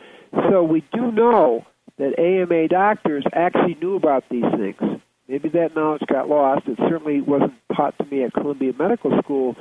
So 0.50 0.64
we 0.64 0.84
do 0.94 1.12
know 1.12 1.66
that 1.98 2.20
AMA 2.20 2.68
doctors 2.68 3.26
actually 3.34 3.76
knew 3.82 3.96
about 3.96 4.24
these 4.30 4.46
things. 4.56 5.02
Maybe 5.28 5.50
that 5.50 5.76
knowledge 5.76 6.04
got 6.08 6.30
lost. 6.30 6.68
It 6.68 6.78
certainly 6.78 7.22
wasn't 7.22 7.54
taught 7.76 7.98
to 7.98 8.06
me 8.06 8.24
at 8.24 8.34
Columbia 8.34 8.74
Medical 8.78 9.20
School 9.24 9.56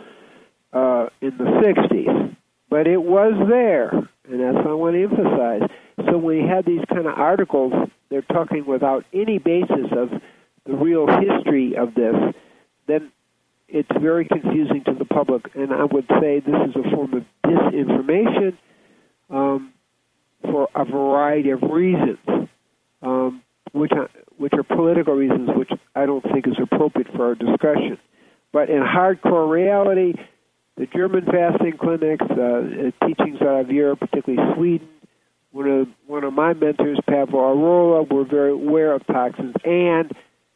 uh, 0.72 1.06
in 1.20 1.36
the 1.38 1.44
60s, 1.44 2.36
but 2.70 2.86
it 2.86 3.02
was 3.02 3.34
there, 3.48 3.90
and 3.90 4.40
that's 4.40 4.54
what 4.54 4.66
I 4.66 4.74
want 4.74 4.94
to 4.94 5.02
emphasize. 5.02 5.68
So 6.08 6.16
when 6.16 6.36
you 6.38 6.48
have 6.48 6.64
these 6.64 6.84
kind 6.88 7.06
of 7.06 7.18
articles, 7.18 7.72
they're 8.08 8.22
talking 8.22 8.64
without 8.64 9.04
any 9.12 9.38
basis 9.38 9.90
of 9.90 10.10
the 10.64 10.74
real 10.74 11.06
history 11.06 11.76
of 11.76 11.94
this, 11.94 12.14
then 12.86 13.10
it's 13.68 13.88
very 14.00 14.24
confusing 14.24 14.82
to 14.84 14.94
the 14.94 15.04
public. 15.04 15.50
And 15.54 15.72
I 15.72 15.84
would 15.84 16.06
say 16.20 16.40
this 16.40 16.54
is 16.68 16.76
a 16.76 16.90
form 16.94 17.14
of 17.14 17.24
disinformation 17.44 18.56
um, 19.30 19.72
for 20.42 20.68
a 20.74 20.84
variety 20.84 21.50
of 21.50 21.62
reasons, 21.62 22.18
um, 23.02 23.42
which 23.72 23.92
are, 23.92 24.08
which 24.38 24.52
are 24.54 24.62
political 24.62 25.14
reasons, 25.14 25.50
which 25.54 25.70
I 25.94 26.06
don't 26.06 26.22
think 26.22 26.46
is 26.46 26.58
appropriate 26.60 27.08
for 27.14 27.26
our 27.26 27.34
discussion. 27.34 27.98
But 28.52 28.70
in 28.70 28.82
hardcore 28.82 29.48
reality, 29.48 30.14
the 30.80 30.86
German 30.86 31.26
fasting 31.26 31.76
clinics, 31.78 32.24
uh, 32.24 33.06
teachings 33.06 33.42
out 33.42 33.60
of 33.60 33.70
Europe, 33.70 34.00
particularly 34.00 34.54
Sweden, 34.54 34.88
one 35.52 35.68
of 35.68 35.88
one 36.06 36.24
of 36.24 36.32
my 36.32 36.54
mentors, 36.54 36.98
Paavo 37.06 37.32
Airola, 37.32 38.10
were 38.10 38.24
very 38.24 38.52
aware 38.52 38.94
of 38.94 39.06
toxins 39.06 39.54
and 39.62 40.10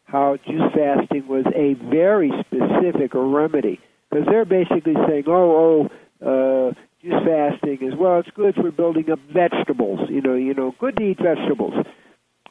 how 0.04 0.38
juice 0.46 0.72
fasting 0.74 1.28
was 1.28 1.44
a 1.54 1.74
very 1.90 2.32
specific 2.40 3.10
remedy 3.12 3.78
because 4.08 4.24
they're 4.26 4.46
basically 4.46 4.94
saying, 5.06 5.24
oh, 5.26 5.90
oh, 6.22 6.70
uh, 6.70 6.72
juice 7.02 7.22
fasting 7.26 7.86
is 7.86 7.94
well, 7.94 8.20
it's 8.20 8.30
good 8.34 8.54
for 8.54 8.70
building 8.70 9.10
up 9.10 9.18
vegetables. 9.30 10.08
You 10.08 10.22
know, 10.22 10.36
you 10.36 10.54
know, 10.54 10.74
good 10.78 10.96
to 10.96 11.02
eat 11.02 11.18
vegetables, 11.18 11.74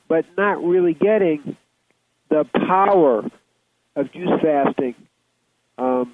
but 0.07 0.25
not 0.37 0.63
really 0.63 0.93
getting 0.93 1.57
the 2.29 2.45
power 2.67 3.23
of 3.95 4.13
juice 4.13 4.29
fasting 4.43 4.93
um, 5.79 6.13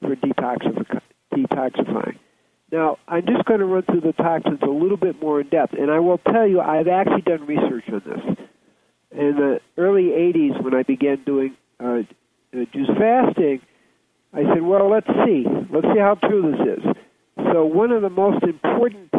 for 0.00 0.14
detoxify- 0.16 1.00
detoxifying. 1.32 2.18
Now, 2.70 2.98
I'm 3.08 3.24
just 3.26 3.44
going 3.46 3.60
to 3.60 3.66
run 3.66 3.82
through 3.82 4.02
the 4.02 4.12
toxins 4.12 4.60
a 4.62 4.66
little 4.66 4.98
bit 4.98 5.20
more 5.22 5.40
in 5.40 5.48
depth, 5.48 5.72
and 5.72 5.90
I 5.90 6.00
will 6.00 6.18
tell 6.18 6.46
you 6.46 6.60
I've 6.60 6.88
actually 6.88 7.22
done 7.22 7.46
research 7.46 7.84
on 7.88 8.02
this. 8.04 8.36
In 9.10 9.36
the 9.36 9.60
early 9.78 10.10
80s, 10.10 10.62
when 10.62 10.74
I 10.74 10.82
began 10.82 11.22
doing 11.24 11.56
uh, 11.80 12.02
juice 12.52 12.90
fasting, 12.98 13.62
I 14.34 14.42
said, 14.52 14.62
well, 14.62 14.90
let's 14.90 15.06
see. 15.24 15.46
Let's 15.70 15.86
see 15.86 15.98
how 15.98 16.16
true 16.22 16.52
this 16.52 16.78
is. 16.78 16.96
So, 17.52 17.64
one 17.64 17.90
of 17.90 18.02
the 18.02 18.10
most 18.10 18.42
important 18.42 19.14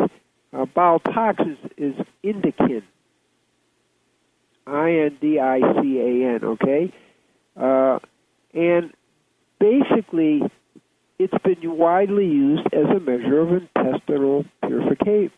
uh, 0.53 0.65
bowel 0.65 0.99
toxins 0.99 1.57
is 1.77 1.95
indican. 2.23 2.83
I 4.67 4.91
N 4.91 5.17
D 5.19 5.39
I 5.39 5.59
C 5.81 5.99
A 5.99 6.35
N, 6.35 6.39
okay? 6.43 6.93
Uh, 7.59 7.97
and 8.53 8.93
basically, 9.59 10.43
it's 11.19 11.33
been 11.43 11.77
widely 11.77 12.25
used 12.25 12.65
as 12.73 12.85
a 12.85 12.99
measure 12.99 13.39
of 13.41 13.51
intestinal 13.51 14.45
purification. 14.65 15.31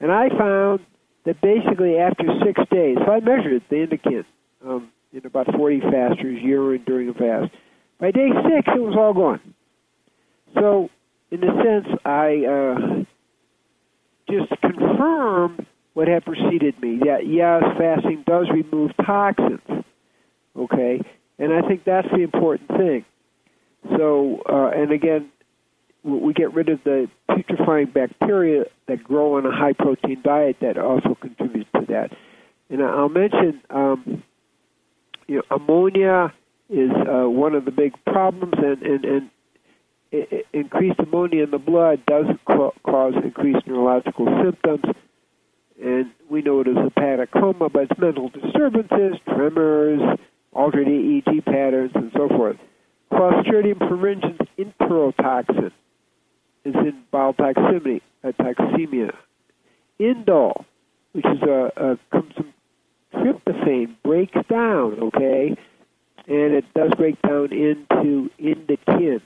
And 0.00 0.10
I 0.10 0.28
found 0.36 0.80
that 1.24 1.40
basically 1.40 1.96
after 1.96 2.24
six 2.44 2.60
days, 2.70 2.98
so 3.06 3.12
I 3.12 3.20
measured 3.20 3.62
the 3.70 3.76
indican 3.76 4.24
um, 4.66 4.90
in 5.12 5.24
about 5.24 5.46
40 5.54 5.80
fasters, 5.80 6.42
urine 6.42 6.82
during 6.84 7.08
a 7.08 7.14
fast. 7.14 7.52
By 8.00 8.10
day 8.10 8.30
six, 8.30 8.68
it 8.74 8.80
was 8.80 8.96
all 8.98 9.14
gone. 9.14 9.54
So, 10.54 10.90
in 11.30 11.44
a 11.44 11.62
sense, 11.62 11.86
I 12.04 12.44
uh, 12.44 13.04
just 14.28 14.60
confirmed 14.60 15.66
what 15.94 16.08
had 16.08 16.24
preceded 16.24 16.80
me. 16.80 16.98
That 17.04 17.26
yes, 17.26 17.62
fasting 17.78 18.24
does 18.26 18.48
remove 18.52 18.90
toxins. 19.06 19.84
Okay, 20.56 21.00
and 21.38 21.52
I 21.52 21.66
think 21.66 21.84
that's 21.84 22.08
the 22.10 22.22
important 22.22 22.68
thing. 22.68 23.04
So, 23.88 24.42
uh, 24.48 24.70
and 24.74 24.92
again, 24.92 25.30
we 26.04 26.32
get 26.32 26.52
rid 26.54 26.68
of 26.68 26.82
the 26.84 27.08
putrefying 27.30 27.92
bacteria 27.92 28.64
that 28.88 29.04
grow 29.04 29.36
on 29.36 29.46
a 29.46 29.52
high 29.52 29.72
protein 29.72 30.20
diet 30.22 30.56
that 30.60 30.78
also 30.78 31.16
contributes 31.20 31.70
to 31.74 31.86
that. 31.88 32.10
And 32.70 32.82
I'll 32.82 33.08
mention, 33.08 33.60
um, 33.70 34.22
you 35.28 35.36
know, 35.36 35.42
ammonia 35.50 36.32
is 36.68 36.90
uh, 36.90 37.28
one 37.28 37.54
of 37.54 37.64
the 37.64 37.70
big 37.70 37.92
problems, 38.04 38.54
and, 38.56 38.82
and, 38.82 39.04
and 39.04 39.30
increased 40.52 40.98
ammonia 40.98 41.44
in 41.44 41.50
the 41.50 41.58
blood 41.58 42.04
does 42.06 42.26
ca- 42.46 42.70
cause 42.84 43.14
increased 43.22 43.66
neurological 43.66 44.26
symptoms. 44.42 44.84
And 45.82 46.10
we 46.30 46.42
know 46.42 46.60
it 46.60 46.68
as 46.68 46.76
hepatic 46.76 47.30
coma, 47.32 47.68
but 47.68 47.90
it's 47.90 48.00
mental 48.00 48.28
disturbances, 48.28 49.18
tremors, 49.26 50.00
altered 50.52 50.86
EEG 50.86 51.44
patterns, 51.44 51.92
and 51.94 52.10
so 52.16 52.28
forth. 52.28 52.56
Clostridium 53.12 53.78
perfringens 53.78 54.46
enterotoxin 54.58 55.70
is 56.64 56.74
in 56.74 57.02
bowel 57.10 57.34
toxemia. 57.34 58.00
Uh, 58.24 58.32
toxemia. 58.32 59.12
Indole, 60.00 60.64
which 61.12 61.26
is 61.26 61.42
a, 61.42 61.70
a 61.76 61.98
comes 62.10 62.32
from 62.34 62.54
tryptophan, 63.14 63.96
breaks 64.02 64.38
down, 64.48 64.98
okay, 65.00 65.54
and 66.26 66.54
it 66.54 66.64
does 66.74 66.92
break 66.96 67.20
down 67.20 67.52
into 67.52 68.30
indican. 68.40 69.20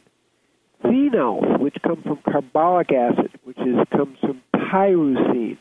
Phenols, 0.82 1.60
which 1.60 1.76
come 1.82 2.02
from 2.02 2.18
carbolic 2.30 2.92
acid, 2.92 3.30
which 3.44 3.58
is 3.58 3.76
comes 3.92 4.18
from 4.18 4.42
tyrosine 4.54 5.58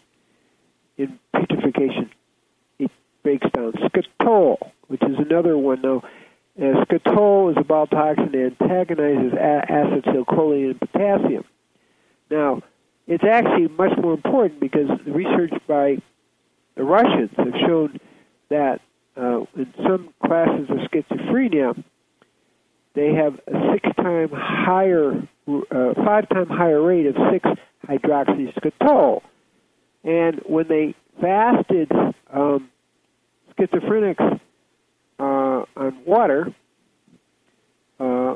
in 0.98 1.20
putrefaction, 1.36 2.10
it 2.80 2.92
breaks 3.22 3.48
down. 3.54 3.74
Skatole, 3.74 4.58
which 4.88 5.04
is 5.04 5.18
another 5.20 5.58
one 5.58 5.82
now 5.82 6.02
and 6.58 6.76
skatole 6.88 7.52
is 7.52 7.58
a 7.58 7.64
bile 7.64 7.88
toxin 7.88 8.32
that 8.32 8.56
antagonizes 8.60 9.34
acetylcholine 9.34 10.72
and 10.72 10.80
potassium. 10.80 11.44
Now, 12.32 12.62
it's 13.08 13.24
actually 13.24 13.68
much 13.68 13.98
more 14.02 14.14
important 14.14 14.60
because 14.60 14.88
the 15.06 15.12
research 15.12 15.54
by 15.68 15.98
the 16.76 16.84
Russians 16.84 17.32
have 17.38 17.54
shown 17.66 18.00
that 18.50 18.82
uh, 19.18 19.42
in 19.56 19.74
some 19.84 20.14
classes 20.26 20.70
of 20.70 20.78
schizophrenia, 20.90 21.82
they 22.94 23.14
have 23.14 23.40
a 23.48 23.74
six 23.74 23.88
time 23.98 24.30
higher, 24.32 25.28
uh, 25.48 25.94
five 26.06 26.28
time 26.30 26.48
higher 26.48 26.82
rate 26.82 27.06
of 27.06 27.16
six 27.32 27.48
hydroxyskatole. 27.88 29.22
And 30.04 30.42
when 30.46 30.68
they 30.68 30.96
fasted 31.22 31.92
um, 32.34 32.70
schizophrenics 33.60 34.40
uh, 35.76 35.80
on 35.80 35.98
water, 36.06 36.54
uh, 38.00 38.36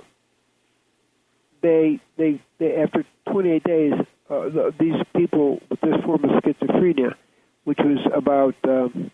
they, 1.61 1.99
they 2.17 2.41
they 2.57 2.75
after 2.77 3.03
28 3.31 3.63
days, 3.63 3.93
uh, 4.29 4.49
the, 4.49 4.73
these 4.79 4.95
people 5.15 5.59
with 5.69 5.81
this 5.81 5.95
form 6.05 6.23
of 6.23 6.43
schizophrenia, 6.43 7.13
which 7.63 7.79
was 7.79 7.99
about 8.13 8.55
um, 8.63 9.11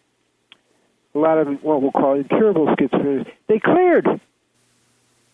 a 1.13 1.19
lot 1.19 1.38
of 1.38 1.48
what 1.63 1.81
we'll 1.81 1.91
call 1.91 2.15
incurable 2.15 2.67
schizophrenia, 2.67 3.25
they 3.48 3.60
cleared. 3.60 4.07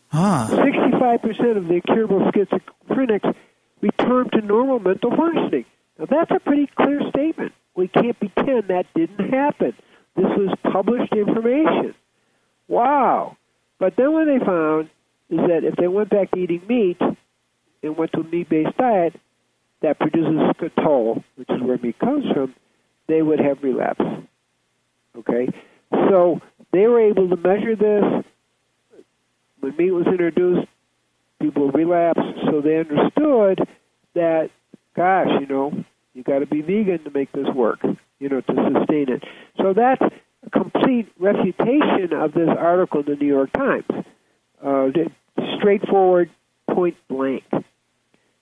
Huh. 0.09 0.47
65% 0.51 1.57
of 1.57 1.67
the 1.67 1.75
incurable 1.75 2.19
schizophrenics 2.31 3.33
returned 3.81 4.31
to 4.33 4.41
normal 4.41 4.79
mental 4.79 5.09
functioning. 5.15 5.65
Now, 5.97 6.05
that's 6.05 6.31
a 6.31 6.39
pretty 6.39 6.69
clear 6.75 7.01
statement. 7.09 7.53
We 7.75 7.87
can't 7.87 8.17
pretend 8.19 8.67
that 8.67 8.85
didn't 8.93 9.29
happen. 9.29 9.73
This 10.15 10.25
was 10.25 10.53
published 10.71 11.13
information. 11.13 11.95
Wow. 12.71 13.35
But 13.79 13.95
then 13.97 14.13
what 14.13 14.25
they 14.25 14.39
found 14.43 14.89
is 15.29 15.39
that 15.39 15.65
if 15.65 15.75
they 15.75 15.89
went 15.89 16.09
back 16.09 16.31
to 16.31 16.39
eating 16.39 16.61
meat 16.69 16.97
and 17.83 17.97
went 17.97 18.13
to 18.13 18.21
a 18.21 18.23
meat 18.23 18.47
based 18.47 18.77
diet 18.77 19.13
that 19.81 19.99
produces 19.99 20.39
skatole, 20.55 21.21
which 21.35 21.49
is 21.49 21.61
where 21.61 21.77
meat 21.77 21.99
comes 21.99 22.23
from, 22.33 22.55
they 23.09 23.21
would 23.21 23.39
have 23.39 23.61
relapse. 23.61 24.05
Okay? 25.17 25.49
So 25.91 26.39
they 26.71 26.87
were 26.87 27.01
able 27.01 27.27
to 27.27 27.35
measure 27.35 27.75
this. 27.75 28.23
When 29.59 29.75
meat 29.75 29.91
was 29.91 30.07
introduced, 30.07 30.67
people 31.41 31.71
relapsed, 31.71 32.21
so 32.49 32.61
they 32.61 32.77
understood 32.77 33.67
that, 34.15 34.49
gosh, 34.95 35.27
you 35.41 35.47
know, 35.47 35.73
you 36.13 36.23
got 36.23 36.39
to 36.39 36.45
be 36.45 36.61
vegan 36.61 37.03
to 37.03 37.11
make 37.11 37.33
this 37.33 37.47
work, 37.53 37.79
you 38.19 38.29
know, 38.29 38.39
to 38.39 38.53
sustain 38.53 39.09
it. 39.09 39.23
So 39.57 39.73
that's 39.73 40.01
complete 40.51 41.11
refutation 41.19 42.13
of 42.13 42.33
this 42.33 42.49
article 42.49 43.01
in 43.01 43.05
the 43.05 43.15
New 43.15 43.27
York 43.27 43.51
Times. 43.53 43.85
Uh, 44.63 44.87
straightforward, 45.57 46.29
point 46.69 46.95
blank. 47.07 47.43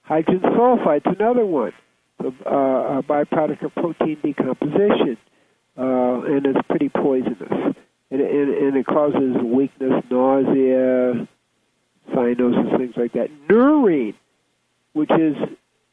Hydrogen 0.01 0.41
sulfide's 0.41 1.05
another 1.05 1.45
one, 1.45 1.71
uh, 2.23 2.29
a 2.49 3.03
byproduct 3.03 3.63
of 3.63 3.73
protein 3.75 4.17
decomposition, 4.23 5.17
uh, 5.77 6.21
and 6.23 6.45
it's 6.45 6.59
pretty 6.67 6.89
poisonous. 6.89 7.75
And, 8.11 8.21
and, 8.21 8.49
and 8.49 8.75
it 8.75 8.87
causes 8.87 9.35
weakness, 9.43 10.03
nausea, 10.09 11.27
cyanosis, 12.11 12.77
things 12.77 12.93
like 12.97 13.13
that. 13.13 13.29
Neurine, 13.47 14.15
which 14.93 15.11
is 15.11 15.35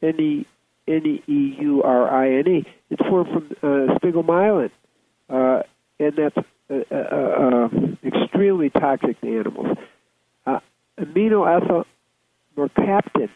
N-E, 0.01 0.47
N-E-U-R-I-N-E, 0.87 2.65
it's 2.89 3.01
formed 3.07 3.29
from 3.29 3.51
uh, 3.61 3.99
sphingomyelin, 3.99 4.71
uh, 5.29 5.61
and 5.99 6.13
that's 6.15 6.37
uh, 6.69 6.73
uh, 6.91 6.95
uh, 6.95 7.69
extremely 8.03 8.69
toxic 8.69 9.19
to 9.21 9.39
animals. 9.39 9.77
Uh, 10.45 10.59
aminoethyl 10.99 11.85
mercaptan, 12.57 13.29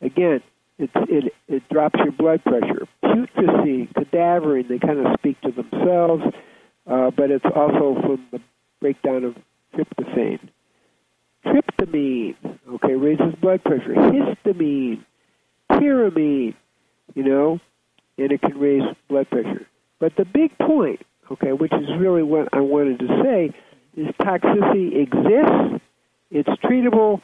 again, 0.00 0.42
it, 0.78 0.90
it, 0.94 1.34
it 1.48 1.68
drops 1.68 1.98
your 1.98 2.12
blood 2.12 2.42
pressure. 2.44 2.86
Putrescine, 3.04 3.92
cadaverine, 3.92 4.68
they 4.68 4.78
kind 4.78 5.04
of 5.04 5.14
speak 5.18 5.40
to 5.40 5.50
themselves, 5.50 6.22
uh, 6.86 7.10
but 7.10 7.30
it's 7.30 7.44
also 7.44 8.00
from 8.00 8.26
the 8.30 8.40
breakdown 8.80 9.24
of 9.24 9.36
tryptophan. 9.74 10.38
Tryptamine, 11.44 12.36
okay, 12.74 12.94
raises 12.94 13.34
blood 13.40 13.62
pressure. 13.64 13.94
Histamine, 13.94 15.04
tyramine, 15.70 16.54
you 17.14 17.22
know, 17.24 17.60
and 18.16 18.32
it 18.32 18.40
can 18.40 18.58
raise 18.58 18.82
blood 19.08 19.28
pressure. 19.30 19.66
But 19.98 20.14
the 20.16 20.24
big 20.24 20.56
point, 20.58 21.00
okay, 21.30 21.52
which 21.52 21.72
is 21.72 21.88
really 21.98 22.22
what 22.22 22.48
I 22.52 22.60
wanted 22.60 22.98
to 23.00 23.08
say, 23.22 23.54
is 23.96 24.08
toxicity 24.20 25.02
exists, 25.02 25.84
it's 26.30 26.48
treatable, 26.62 27.20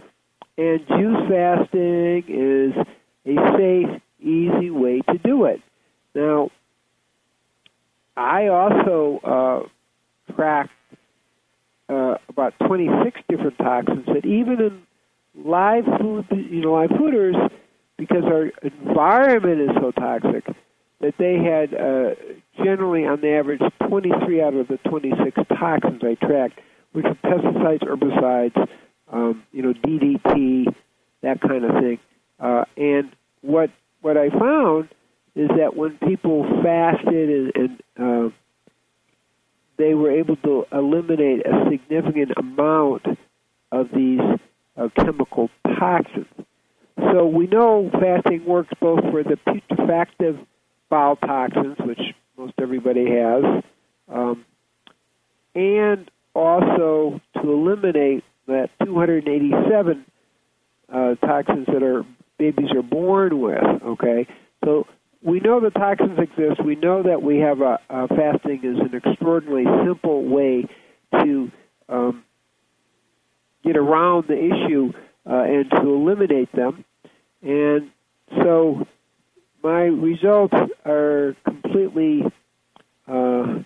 and 0.57 0.81
juice 0.87 1.29
fasting 1.29 2.25
is 2.29 2.87
a 3.27 3.57
safe, 3.57 4.03
easy 4.21 4.71
way 4.71 5.01
to 5.01 5.19
do 5.19 5.45
it. 5.45 5.61
Now, 6.14 6.51
I 8.17 8.49
also 8.49 9.21
uh, 9.25 10.33
tracked 10.35 10.71
uh, 11.88 12.17
about 12.29 12.55
26 12.67 13.21
different 13.29 13.59
toxins 13.59 14.07
that 14.07 14.25
even 14.25 14.61
in 14.61 14.83
live 15.45 15.85
food, 16.01 16.27
you 16.31 16.62
know, 16.62 16.75
live 16.75 16.90
fooders, 16.90 17.51
because 17.97 18.25
our 18.25 18.51
environment 18.62 19.61
is 19.61 19.77
so 19.81 19.90
toxic, 19.90 20.45
that 21.05 21.19
they 21.19 21.37
had 21.37 21.75
uh, 21.75 22.14
generally, 22.64 23.05
on 23.05 23.21
the 23.21 23.31
average, 23.31 23.61
23 23.88 24.43
out 24.43 24.55
of 24.55 24.69
the 24.69 24.79
26 24.88 25.37
toxins 25.59 26.01
I 26.03 26.14
tracked, 26.14 26.59
which 26.93 27.05
are 27.05 27.14
pesticides, 27.17 27.83
herbicides, 27.83 28.69
um, 29.12 29.43
you 29.53 29.62
know, 29.62 29.75
DDT, 29.75 30.75
that 31.21 31.43
kind 31.43 31.64
of 31.64 31.73
thing. 31.83 31.99
Uh, 32.40 32.64
and 32.79 33.11
what 33.43 33.71
what 34.01 34.17
I 34.17 34.31
found 34.31 34.88
is 35.35 35.49
that 35.59 35.77
when 35.77 35.99
people 35.99 36.45
fasted 36.62 37.53
and, 37.55 37.81
and 37.97 38.31
uh, 38.31 38.35
they 39.77 39.95
were 39.95 40.11
able 40.11 40.37
to 40.37 40.64
eliminate 40.73 41.45
a 41.47 41.69
significant 41.71 42.33
amount 42.38 43.05
of 43.73 43.88
these 43.95 44.21
uh, 44.79 44.88
chemical 44.97 45.51
toxins. 45.79 46.27
So 46.97 47.27
we 47.27 47.47
know 47.47 47.90
fasting 47.93 48.47
works 48.47 48.73
both 48.81 49.01
for 49.11 49.23
the 49.23 49.37
putrefactive 49.37 50.38
toxins, 51.16 51.76
which 51.78 52.00
most 52.37 52.54
everybody 52.61 53.07
has, 53.11 53.62
um, 54.09 54.44
and 55.54 56.11
also 56.35 57.20
to 57.35 57.52
eliminate 57.52 58.24
that 58.46 58.70
287 58.85 60.04
uh, 60.92 61.14
toxins 61.16 61.66
that 61.66 61.83
our 61.83 62.04
babies 62.38 62.70
are 62.74 62.83
born 62.83 63.40
with. 63.40 63.62
Okay, 63.62 64.26
so 64.64 64.87
we 65.22 65.40
know 65.40 65.61
the 65.61 65.70
toxins 65.70 66.18
exist. 66.18 66.64
We 66.64 66.76
know 66.76 67.02
that 67.02 67.22
we 67.22 67.38
have 67.38 67.61
a, 67.61 67.78
a 67.88 68.09
fasting 68.09 68.61
is 68.62 68.78
an 68.78 68.94
extraordinarily 68.94 69.64
simple 69.87 70.24
way 70.24 70.66
to 71.12 71.50
um, 71.88 72.24
get 73.64 73.76
around 73.76 74.26
the 74.28 74.37
issue 74.37 74.92
uh, 75.28 75.42
and 75.42 75.70
to 75.70 75.94
eliminate 75.94 76.52
them. 76.52 76.85
And 77.42 77.90
so 78.42 78.87
my 79.64 79.85
results 79.85 80.55
are 80.85 81.35
completely 81.44 82.22
uh, 83.09 83.61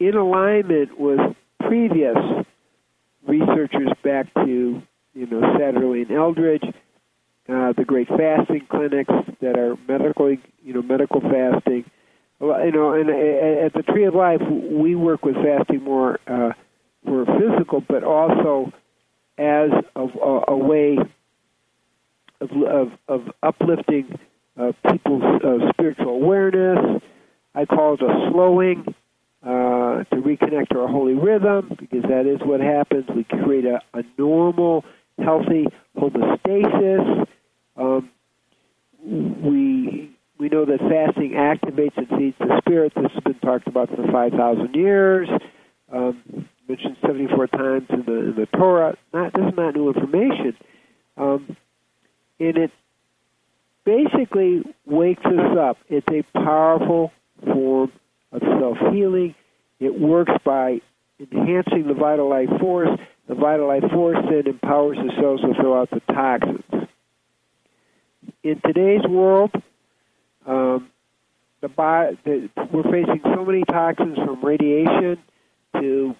in 0.00 0.14
alignment 0.16 0.98
with 0.98 1.20
previous 1.60 2.16
researchers 3.26 3.90
back 4.02 4.26
to 4.34 4.82
you 5.14 5.26
know 5.26 5.40
Satterlee 5.40 6.02
and 6.02 6.10
Eldridge, 6.10 6.64
uh, 7.48 7.72
the 7.76 7.84
great 7.86 8.08
fasting 8.08 8.66
clinics 8.68 9.12
that 9.40 9.56
are 9.56 9.78
medically 9.86 10.40
you 10.64 10.74
know 10.74 10.82
medical 10.82 11.20
fasting. 11.20 11.84
You 12.40 12.72
know, 12.72 12.94
and 12.94 13.10
at 13.10 13.74
the 13.74 13.82
Tree 13.82 14.04
of 14.04 14.14
Life, 14.14 14.40
we 14.40 14.94
work 14.94 15.24
with 15.24 15.34
fasting 15.36 15.84
more 15.84 16.18
uh, 16.26 16.52
for 17.04 17.26
physical, 17.26 17.82
but 17.86 18.02
also 18.02 18.72
as 19.36 19.70
a, 19.94 20.00
a, 20.00 20.44
a 20.48 20.56
way 20.56 20.96
of, 22.40 22.50
of, 22.50 22.92
of 23.08 23.30
uplifting 23.42 24.18
uh, 24.58 24.72
people's 24.90 25.22
uh, 25.42 25.70
spiritual 25.72 26.08
awareness. 26.08 27.02
I 27.54 27.64
call 27.64 27.94
it 27.94 28.02
a 28.02 28.30
slowing 28.30 28.94
uh, 29.42 30.04
to 30.04 30.16
reconnect 30.16 30.68
to 30.68 30.80
our 30.80 30.88
holy 30.88 31.14
rhythm, 31.14 31.76
because 31.78 32.02
that 32.02 32.26
is 32.26 32.40
what 32.46 32.60
happens. 32.60 33.04
We 33.14 33.24
create 33.24 33.64
a, 33.64 33.80
a 33.94 34.02
normal, 34.18 34.84
healthy 35.18 35.66
homeostasis. 35.96 37.26
Um, 37.76 38.10
we 39.02 40.10
we 40.38 40.48
know 40.48 40.64
that 40.64 40.78
fasting 40.78 41.32
activates 41.32 41.96
and 41.96 42.08
feeds 42.08 42.36
the 42.38 42.60
spirit. 42.60 42.92
This 42.94 43.10
has 43.12 43.22
been 43.22 43.38
talked 43.40 43.66
about 43.66 43.88
for 43.90 44.06
five 44.12 44.32
thousand 44.32 44.74
years. 44.74 45.28
Um, 45.92 46.48
mentioned 46.68 46.96
seventy 47.02 47.26
four 47.26 47.46
times 47.46 47.86
in 47.90 48.04
the 48.04 48.12
in 48.12 48.34
the 48.36 48.46
Torah. 48.56 48.96
Not 49.12 49.32
this 49.32 49.44
is 49.46 49.54
not 49.56 49.74
new 49.74 49.88
information. 49.88 50.56
Um, 51.16 51.56
and 52.38 52.56
it 52.56 52.70
basically 53.84 54.62
wakes 54.86 55.24
us 55.24 55.56
up. 55.58 55.78
It's 55.88 56.06
a 56.10 56.22
powerful 56.38 57.12
form 57.44 57.92
of 58.32 58.42
self 58.42 58.78
healing. 58.92 59.34
It 59.78 59.98
works 59.98 60.32
by 60.44 60.80
enhancing 61.18 61.86
the 61.86 61.94
vital 61.94 62.28
life 62.28 62.50
force. 62.60 62.90
The 63.28 63.34
vital 63.34 63.68
life 63.68 63.84
force 63.92 64.18
then 64.28 64.46
empowers 64.46 64.96
the 64.96 65.12
cells 65.20 65.40
to 65.42 65.54
throw 65.54 65.80
out 65.80 65.90
the 65.90 66.00
toxins. 66.12 66.88
In 68.42 68.60
today's 68.64 69.06
world, 69.08 69.50
um, 70.46 70.90
the, 71.60 71.68
bio, 71.68 72.16
the 72.24 72.48
we're 72.72 72.82
facing 72.84 73.20
so 73.22 73.44
many 73.44 73.64
toxins 73.64 74.16
from 74.16 74.44
radiation 74.44 75.18
to 75.74 76.14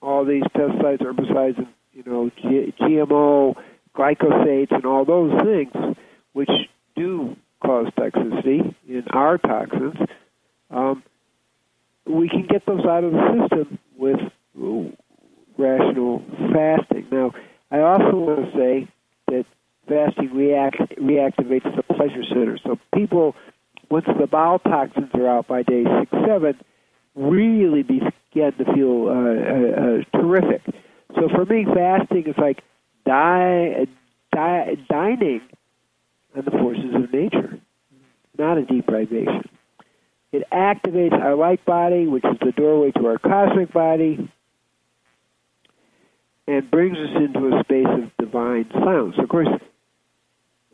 all 0.00 0.24
these 0.24 0.42
pesticides, 0.54 1.00
herbicides, 1.00 1.58
and 1.58 1.68
you 1.92 2.02
know, 2.04 2.30
G- 2.36 2.74
GMO, 2.80 3.54
glyphosates, 3.94 4.74
and 4.74 4.84
all 4.84 5.04
those 5.04 5.40
things, 5.42 5.96
which 6.32 6.50
do 6.96 7.36
cause 7.64 7.86
toxicity 7.98 8.74
in 8.88 9.04
our 9.12 9.38
toxins, 9.38 9.96
um, 10.70 11.02
we 12.06 12.28
can 12.28 12.46
get 12.48 12.66
those 12.66 12.84
out 12.84 13.04
of 13.04 13.12
the 13.12 13.48
system 13.48 13.78
with 13.96 14.18
rational 15.56 16.22
fasting. 16.52 17.06
Now, 17.10 17.32
I 17.70 17.80
also 17.80 18.16
want 18.16 18.52
to 18.52 18.58
say 18.58 18.88
that 19.28 19.46
fasting 19.88 20.34
react, 20.34 20.80
reactivates 20.98 21.76
the 21.76 21.82
pleasure 21.82 22.24
center. 22.28 22.58
So 22.64 22.78
people, 22.94 23.34
once 23.90 24.06
the 24.18 24.26
bowel 24.26 24.58
toxins 24.58 25.10
are 25.14 25.28
out 25.28 25.46
by 25.46 25.62
day 25.62 25.84
six, 26.00 26.10
seven, 26.26 26.58
really 27.14 27.82
begin 27.82 28.12
to 28.34 28.64
feel 28.74 29.08
uh, 29.08 29.12
uh, 29.12 30.18
uh, 30.18 30.20
terrific. 30.20 30.62
So 31.14 31.28
for 31.28 31.44
me, 31.44 31.66
fasting 31.72 32.24
is 32.26 32.34
like 32.38 32.62
di- 33.04 33.86
di- 34.32 34.76
dining 34.88 35.42
on 36.36 36.44
the 36.44 36.50
forces 36.50 36.94
of 36.94 37.12
nature, 37.12 37.60
not 38.38 38.58
a 38.58 38.64
deprivation. 38.64 39.42
It 40.32 40.44
activates 40.50 41.12
our 41.12 41.34
light 41.34 41.64
body, 41.64 42.06
which 42.06 42.24
is 42.24 42.38
the 42.40 42.52
doorway 42.52 42.90
to 42.92 43.06
our 43.06 43.18
cosmic 43.18 43.72
body, 43.72 44.30
and 46.46 46.70
brings 46.70 46.96
us 46.96 47.10
into 47.16 47.54
a 47.54 47.62
space 47.64 47.86
of 47.86 48.10
divine 48.18 48.68
silence. 48.72 49.16
Of 49.18 49.28
course, 49.28 49.48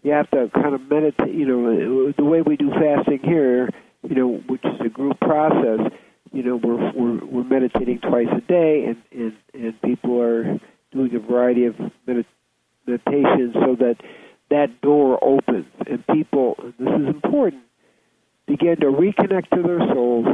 you 0.03 0.13
have 0.13 0.31
to 0.31 0.49
kind 0.55 0.75
of 0.75 0.89
meditate. 0.89 1.35
You 1.35 1.47
know, 1.47 2.13
the 2.17 2.25
way 2.25 2.41
we 2.43 2.57
do 2.57 2.71
fasting 2.71 3.21
here, 3.25 3.69
you 4.09 4.15
know, 4.15 4.37
which 4.47 4.65
is 4.65 4.81
a 4.85 4.89
group 4.89 5.19
process. 5.21 5.93
You 6.33 6.43
know, 6.45 6.57
we're 6.57 6.93
we're, 6.93 7.25
we're 7.25 7.45
meditating 7.45 7.99
twice 7.99 8.29
a 8.31 8.41
day, 8.43 8.85
and, 8.85 9.03
and 9.11 9.37
and 9.55 9.83
people 9.83 10.21
are 10.21 10.61
doing 10.93 11.15
a 11.17 11.19
variety 11.19 11.65
of 11.65 11.75
meditations 12.07 13.55
so 13.55 13.77
that 13.81 13.97
that 14.51 14.81
door 14.81 15.19
opens, 15.23 15.67
and 15.87 16.07
people. 16.07 16.57
This 16.79 16.89
is 16.89 17.07
important. 17.07 17.63
Begin 18.47 18.77
to 18.81 18.87
reconnect 18.87 19.51
to 19.51 19.63
their 19.63 19.81
souls 19.93 20.27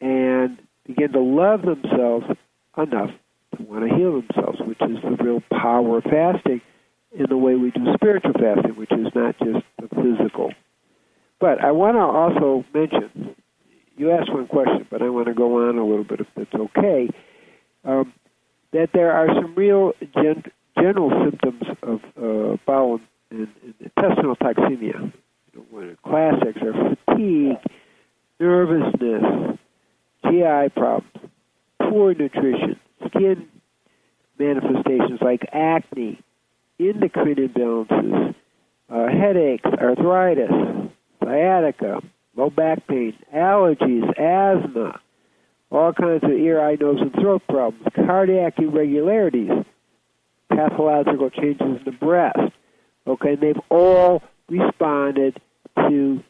and 0.00 0.58
begin 0.86 1.12
to 1.12 1.20
love 1.20 1.62
themselves 1.62 2.26
enough 2.76 3.10
to 3.56 3.62
want 3.64 3.88
to 3.88 3.94
heal 3.94 4.12
themselves, 4.12 4.60
which 4.60 4.80
is 4.82 4.98
the 5.02 5.22
real 5.22 5.42
power 5.50 5.98
of 5.98 6.04
fasting 6.04 6.60
in 7.12 7.26
the 7.28 7.36
way 7.36 7.56
we 7.56 7.70
do 7.72 7.92
spiritual 7.94 8.32
fasting, 8.34 8.76
which 8.76 8.92
is 8.92 9.08
not 9.14 9.36
just 9.38 9.64
the 9.80 9.88
physical. 9.88 10.52
But 11.40 11.62
I 11.62 11.72
want 11.72 11.96
to 11.96 12.00
also 12.00 12.64
mention, 12.72 13.34
you 13.96 14.12
asked 14.12 14.32
one 14.32 14.46
question, 14.46 14.86
but 14.90 15.02
I 15.02 15.08
want 15.08 15.26
to 15.26 15.34
go 15.34 15.68
on 15.68 15.76
a 15.76 15.84
little 15.84 16.04
bit 16.04 16.20
if 16.20 16.26
that's 16.36 16.54
okay, 16.54 17.08
um, 17.84 18.12
that 18.72 18.90
there 18.92 19.12
are 19.12 19.26
some 19.34 19.54
real 19.56 19.92
gen- 20.14 20.44
general 20.78 21.10
symptoms 21.24 21.62
of 21.82 22.00
uh, 22.16 22.56
bowel 22.66 23.00
and, 23.30 23.48
and, 23.62 23.74
intestinal 23.80 24.36
toxemia. 24.36 25.12
You 25.52 25.66
know, 25.72 25.96
classics 26.04 26.60
are 26.62 26.96
fatigue, 27.06 27.58
nervousness, 28.38 29.58
GI 30.24 30.68
problems, 30.76 31.30
poor 31.80 32.14
nutrition, 32.14 32.78
skin 33.06 33.48
manifestations 34.38 35.20
like 35.20 35.42
acne, 35.52 36.20
endocrine 36.78 37.36
imbalances, 37.36 38.34
uh, 38.88 39.06
headaches, 39.08 39.64
arthritis, 39.64 40.50
sciatica, 41.22 42.00
low 42.36 42.50
back 42.50 42.86
pain, 42.86 43.16
allergies, 43.34 44.08
asthma, 44.18 45.00
all 45.70 45.92
kinds 45.92 46.24
of 46.24 46.30
ear, 46.30 46.60
eye, 46.60 46.76
nose, 46.80 46.98
and 47.00 47.12
throat 47.12 47.42
problems, 47.48 47.86
cardiac 47.94 48.58
irregularities, 48.58 49.50
pathological 50.48 51.30
changes 51.30 51.60
in 51.60 51.82
the 51.84 51.92
breast. 51.92 52.52
Okay, 53.10 53.32
and 53.32 53.40
they've 53.40 53.60
all 53.70 54.22
responded 54.48 55.40
to 55.76 56.22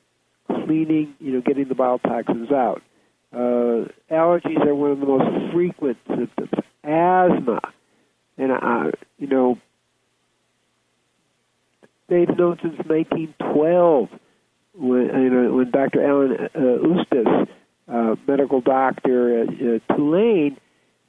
cleaning, 0.47 1.15
you 1.21 1.33
know, 1.33 1.43
getting 1.43 1.69
the 1.69 1.75
bile 1.75 1.99
toxins 1.99 2.51
out. 2.51 2.83
Uh, 3.33 3.87
allergies 4.11 4.65
are 4.67 4.75
one 4.75 4.93
of 4.93 5.01
the 5.01 5.07
most 5.07 5.53
frequent 5.53 5.99
symptoms. 6.09 6.51
Asthma, 6.83 7.61
and 8.39 8.53
uh, 8.53 8.91
you 9.19 9.27
know, 9.27 9.59
they've 12.09 12.29
known 12.29 12.59
since 12.63 12.79
1912 12.87 14.09
when 14.75 15.03
you 15.03 15.31
know 15.31 15.55
when 15.55 15.71
Dr. 15.71 16.03
Alan 16.03 16.49
uh, 16.55 16.59
Eustis, 16.59 17.49
uh, 17.89 18.17
medical 18.27 18.63
doctor 18.63 19.43
at 19.43 19.49
uh, 19.49 19.95
Tulane, 19.95 20.57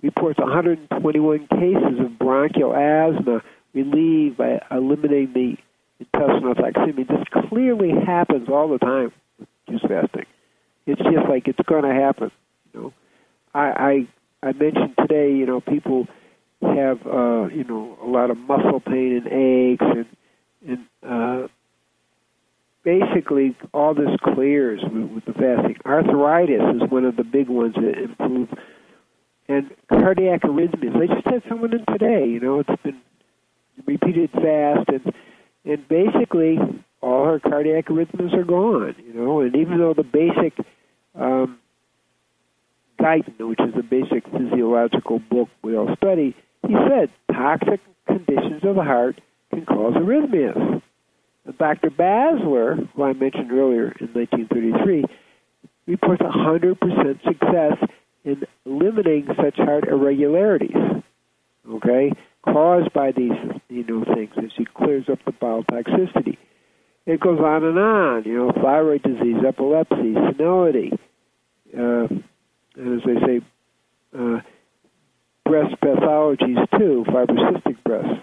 reports 0.01 0.38
121 0.38 1.47
cases 1.47 1.99
of 1.99 2.19
bronchial 2.19 2.75
asthma 2.75 3.41
relieved 3.73 4.38
by 4.38 4.60
eliminating 4.69 5.34
the 5.34 5.57
intestinal 5.99 6.55
toxemia. 6.55 7.07
This 7.07 7.47
clearly 7.49 7.91
happens 8.05 8.49
all 8.49 8.69
the 8.69 8.79
time 8.79 9.12
with 9.39 9.47
juice 9.69 9.81
fasting. 9.81 10.25
It's 10.86 11.01
just 11.01 11.29
like 11.29 11.47
it's 11.47 11.60
going 11.67 11.84
to 11.84 11.93
happen. 11.93 12.31
You 12.73 12.79
know, 12.79 12.93
I, 13.53 14.07
I 14.41 14.47
I 14.47 14.51
mentioned 14.53 14.95
today. 14.99 15.31
You 15.34 15.45
know, 15.45 15.62
people 15.62 16.07
have 16.62 17.05
uh, 17.05 17.47
you 17.47 17.63
know 17.63 17.97
a 18.03 18.07
lot 18.07 18.31
of 18.31 18.38
muscle 18.38 18.79
pain 18.79 19.21
and 19.23 19.27
aches 19.27 19.86
and 19.86 20.05
and 20.67 20.86
uh, 21.03 21.47
basically 22.84 23.55
all 23.73 23.93
this 23.93 24.10
clears 24.34 24.81
with, 24.84 25.12
with 25.12 25.25
the 25.25 25.34
fasting. 25.34 25.77
Arthritis 25.86 26.62
is 26.75 26.89
one 26.89 27.05
of 27.05 27.15
the 27.15 27.23
big 27.23 27.47
ones 27.47 27.75
that 27.75 27.97
improve, 27.97 28.49
and 29.47 29.69
cardiac 29.89 30.41
arrhythmias. 30.41 30.95
I 30.95 31.13
just 31.13 31.27
had 31.27 31.43
someone 31.47 31.73
in 31.73 31.86
today. 31.86 32.25
You 32.27 32.39
know, 32.39 32.60
it's 32.60 32.81
been 32.84 33.01
repeated 33.86 34.31
fast, 34.31 34.89
and 34.89 35.13
and 35.63 35.88
basically 35.88 36.57
all 37.01 37.25
her 37.25 37.39
cardiac 37.39 37.88
arrhythmias 37.88 38.34
are 38.34 38.43
gone. 38.43 38.95
You 39.05 39.13
know, 39.13 39.41
and 39.41 39.55
even 39.55 39.77
though 39.79 39.93
the 39.93 40.03
basic 40.03 40.53
um, 41.15 41.60
Guyton, 42.99 43.47
which 43.47 43.60
is 43.60 43.73
the 43.75 43.84
basic 43.84 44.25
physiological 44.25 45.19
book 45.19 45.49
we 45.63 45.75
all 45.75 45.95
study, 45.95 46.36
he 46.67 46.75
said 46.88 47.10
toxic 47.31 47.79
conditions 48.07 48.63
of 48.63 48.75
the 48.75 48.84
heart 48.84 49.19
can 49.49 49.65
cause 49.65 49.93
arrhythmias. 49.93 50.81
And 51.45 51.57
Dr. 51.57 51.89
Bassler, 51.89 52.88
who 52.93 53.03
I 53.03 53.13
mentioned 53.13 53.51
earlier 53.51 53.95
in 53.99 54.13
1933, 54.13 55.05
reports 55.88 56.21
100% 56.21 57.23
success 57.23 57.89
in 58.23 58.43
limiting 58.65 59.27
such 59.36 59.57
heart 59.57 59.88
irregularities, 59.88 60.75
okay, 61.67 62.12
caused 62.43 62.91
by 62.93 63.12
these 63.12 63.32
you 63.69 63.84
know 63.86 64.04
things 64.13 64.32
as 64.38 64.51
he 64.58 64.65
clears 64.65 65.06
up 65.12 65.19
the 65.25 65.32
bowel 65.32 65.63
toxicity. 65.63 66.38
It 67.06 67.19
goes 67.19 67.39
on 67.39 67.63
and 67.63 67.80
on, 67.80 68.23
you 68.25 68.38
know, 68.38 68.51
thyroid 68.51 69.01
disease, 69.01 69.38
epilepsy, 69.45 70.13
senility, 70.13 70.91
uh, 71.75 72.08
and 72.75 73.01
as 73.01 73.01
they 73.06 73.25
say, 73.25 73.41
uh, 74.17 74.41
breast 75.45 75.75
pathologies 75.84 76.69
too, 76.77 77.04
fibrocystic 77.08 77.84
breast. 77.84 78.21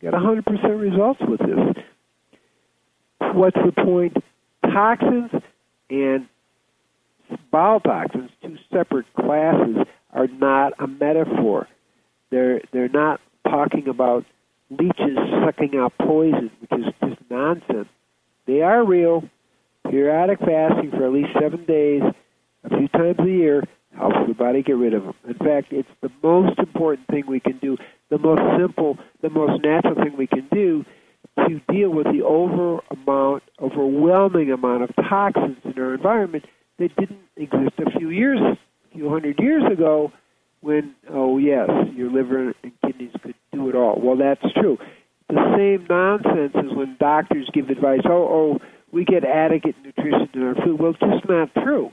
Got 0.00 0.14
100% 0.14 0.80
results 0.80 1.20
with 1.28 1.40
this. 1.40 1.84
What's 3.20 3.56
the 3.56 3.72
point? 3.72 4.16
Toxins 4.62 5.30
and 5.90 6.26
bile 7.50 7.80
toxins, 7.80 8.30
two 8.42 8.56
separate 8.72 9.06
classes, 9.14 9.76
are 10.12 10.26
not 10.26 10.72
a 10.78 10.86
metaphor. 10.86 11.68
They're 12.30 12.60
they're 12.72 12.88
not 12.88 13.20
talking 13.50 13.88
about 13.88 14.24
leeches 14.70 15.18
sucking 15.44 15.78
out 15.78 15.92
poison, 15.98 16.50
which 16.60 16.80
is 16.80 16.92
just 17.00 17.20
nonsense. 17.30 17.88
They 18.46 18.62
are 18.62 18.84
real. 18.84 19.24
Periodic 19.90 20.40
fasting 20.40 20.90
for 20.90 21.06
at 21.06 21.12
least 21.12 21.30
seven 21.40 21.64
days, 21.64 22.02
a 22.64 22.68
few 22.68 22.88
times 22.88 23.18
a 23.20 23.30
year, 23.30 23.62
helps 23.96 24.16
the 24.26 24.34
body 24.34 24.62
get 24.62 24.76
rid 24.76 24.94
of 24.94 25.04
them. 25.04 25.14
In 25.28 25.34
fact, 25.34 25.72
it's 25.72 25.88
the 26.02 26.10
most 26.22 26.58
important 26.58 27.06
thing 27.08 27.24
we 27.28 27.40
can 27.40 27.58
do, 27.58 27.76
the 28.10 28.18
most 28.18 28.42
simple, 28.60 28.98
the 29.22 29.30
most 29.30 29.62
natural 29.62 29.94
thing 29.94 30.16
we 30.16 30.26
can 30.26 30.48
do 30.52 30.84
to 31.38 31.60
deal 31.72 31.90
with 31.90 32.06
the 32.06 32.22
over 32.24 32.80
amount, 32.90 33.42
overwhelming 33.60 34.50
amount 34.50 34.82
of 34.82 34.90
toxins 35.08 35.58
in 35.64 35.80
our 35.80 35.94
environment 35.94 36.44
that 36.78 36.94
didn't 36.96 37.20
exist 37.36 37.74
a 37.78 37.98
few 37.98 38.10
years, 38.10 38.38
a 38.40 38.94
few 38.94 39.08
hundred 39.08 39.38
years 39.38 39.62
ago, 39.70 40.12
when 40.60 40.94
oh 41.10 41.38
yes, 41.38 41.68
your 41.94 42.10
liver 42.10 42.52
and 42.62 42.72
kidneys 42.84 43.12
could 43.22 43.34
do 43.56 43.68
it 43.68 43.74
all. 43.74 44.00
Well, 44.02 44.16
that's 44.16 44.52
true. 44.54 44.78
The 45.28 45.54
same 45.56 45.86
nonsense 45.88 46.54
is 46.54 46.76
when 46.76 46.96
doctors 47.00 47.50
give 47.52 47.68
advice. 47.68 48.00
Oh, 48.04 48.28
oh, 48.30 48.58
we 48.92 49.04
get 49.04 49.24
adequate 49.24 49.74
nutrition 49.84 50.28
in 50.34 50.42
our 50.42 50.54
food. 50.54 50.80
Well, 50.80 50.92
just 50.92 51.28
not 51.28 51.52
true 51.54 51.90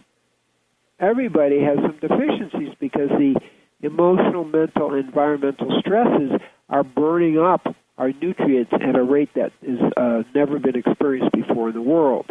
everybody 1.03 1.61
has 1.61 1.77
some 1.77 1.97
deficiencies 1.99 2.73
because 2.79 3.09
the 3.09 3.35
emotional, 3.81 4.45
mental, 4.45 4.93
environmental 4.93 5.79
stresses 5.79 6.31
are 6.69 6.83
burning 6.83 7.37
up 7.37 7.61
our 7.97 8.11
nutrients 8.21 8.71
at 8.73 8.95
a 8.95 9.03
rate 9.03 9.29
that 9.35 9.51
has 9.61 9.79
uh, 9.97 10.23
never 10.33 10.57
been 10.59 10.75
experienced 10.75 11.31
before 11.33 11.69
in 11.69 11.75
the 11.75 11.81
world. 11.81 12.25